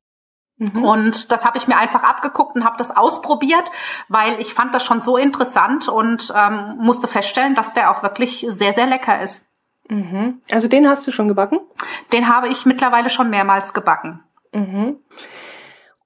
[0.57, 0.83] Mhm.
[0.83, 3.71] Und das habe ich mir einfach abgeguckt und habe das ausprobiert,
[4.07, 8.45] weil ich fand das schon so interessant und ähm, musste feststellen, dass der auch wirklich
[8.49, 9.46] sehr, sehr lecker ist.
[9.89, 10.41] Mhm.
[10.51, 11.59] Also den hast du schon gebacken?
[12.11, 14.21] Den habe ich mittlerweile schon mehrmals gebacken.
[14.53, 14.97] Mhm.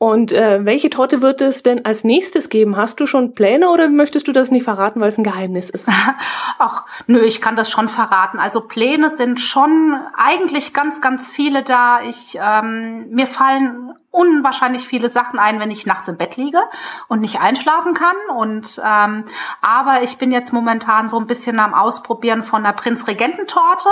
[0.01, 2.75] Und äh, welche Torte wird es denn als nächstes geben?
[2.75, 5.87] Hast du schon Pläne oder möchtest du das nicht verraten, weil es ein Geheimnis ist?
[6.57, 8.39] Ach, nö, ich kann das schon verraten.
[8.39, 12.01] Also Pläne sind schon eigentlich ganz, ganz viele da.
[12.01, 16.61] Ich ähm, mir fallen unwahrscheinlich viele Sachen ein, wenn ich nachts im Bett liege
[17.07, 18.15] und nicht einschlafen kann.
[18.35, 19.25] Und ähm,
[19.61, 23.89] aber ich bin jetzt momentan so ein bisschen am Ausprobieren von der Prinzregententorte.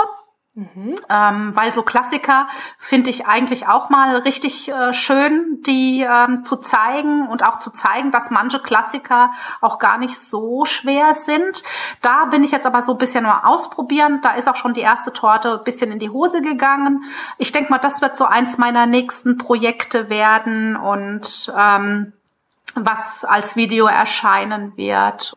[0.54, 0.96] Mhm.
[1.08, 6.56] Ähm, weil so Klassiker finde ich eigentlich auch mal richtig äh, schön, die ähm, zu
[6.56, 9.30] zeigen und auch zu zeigen, dass manche Klassiker
[9.60, 11.62] auch gar nicht so schwer sind.
[12.02, 14.22] Da bin ich jetzt aber so ein bisschen mal ausprobieren.
[14.22, 17.04] Da ist auch schon die erste Torte ein bisschen in die Hose gegangen.
[17.38, 22.12] Ich denke mal, das wird so eins meiner nächsten Projekte werden und ähm,
[22.74, 25.36] was als Video erscheinen wird.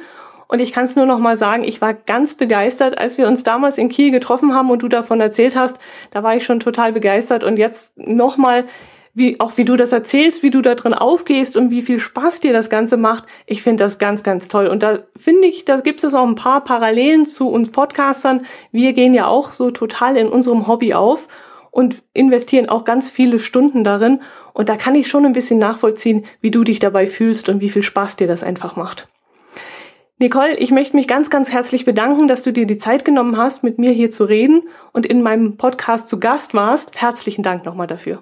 [0.52, 3.44] Und ich kann es nur noch mal sagen, ich war ganz begeistert, als wir uns
[3.44, 5.78] damals in Kiel getroffen haben und du davon erzählt hast.
[6.10, 7.44] Da war ich schon total begeistert.
[7.44, 8.66] Und jetzt noch mal,
[9.14, 12.40] wie, auch wie du das erzählst, wie du da drin aufgehst und wie viel Spaß
[12.40, 13.26] dir das Ganze macht.
[13.46, 14.66] Ich finde das ganz, ganz toll.
[14.66, 18.48] Und da finde ich, da gibt es auch ein paar Parallelen zu uns Podcastern.
[18.72, 21.28] Wir gehen ja auch so total in unserem Hobby auf
[21.70, 24.22] und investieren auch ganz viele Stunden darin.
[24.54, 27.70] Und da kann ich schon ein bisschen nachvollziehen, wie du dich dabei fühlst und wie
[27.70, 29.08] viel Spaß dir das einfach macht.
[30.22, 33.64] Nicole, ich möchte mich ganz, ganz herzlich bedanken, dass du dir die Zeit genommen hast,
[33.64, 37.00] mit mir hier zu reden und in meinem Podcast zu Gast warst.
[37.02, 38.22] Herzlichen Dank nochmal dafür.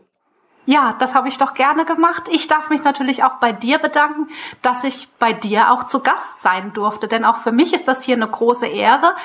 [0.68, 2.24] Ja, das habe ich doch gerne gemacht.
[2.30, 4.28] Ich darf mich natürlich auch bei dir bedanken,
[4.62, 7.08] dass ich bei dir auch zu Gast sein durfte.
[7.08, 9.16] Denn auch für mich ist das hier eine große Ehre,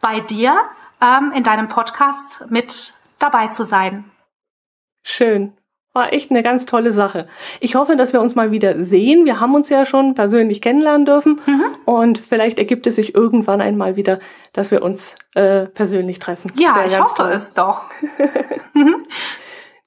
[0.00, 0.56] bei dir
[1.02, 4.04] ähm, in deinem Podcast mit dabei zu sein.
[5.02, 5.56] Schön.
[5.92, 7.26] War echt eine ganz tolle Sache.
[7.58, 9.24] Ich hoffe, dass wir uns mal wieder sehen.
[9.24, 11.64] Wir haben uns ja schon persönlich kennenlernen dürfen mhm.
[11.84, 14.20] und vielleicht ergibt es sich irgendwann einmal wieder,
[14.52, 16.52] dass wir uns äh, persönlich treffen.
[16.54, 17.32] Ja, ich hoffe toll.
[17.32, 17.84] es doch.
[18.72, 19.04] Mhm.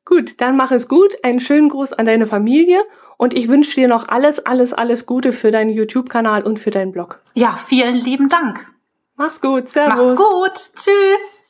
[0.03, 1.15] gut, dann mach es gut.
[1.23, 2.83] Einen schönen Gruß an deine Familie
[3.17, 6.91] und ich wünsche dir noch alles, alles, alles Gute für deinen YouTube-Kanal und für deinen
[6.91, 7.21] Blog.
[7.33, 8.67] Ja, vielen lieben Dank.
[9.15, 10.19] Mach's gut, servus.
[10.19, 11.42] Mach's gut, tschüss.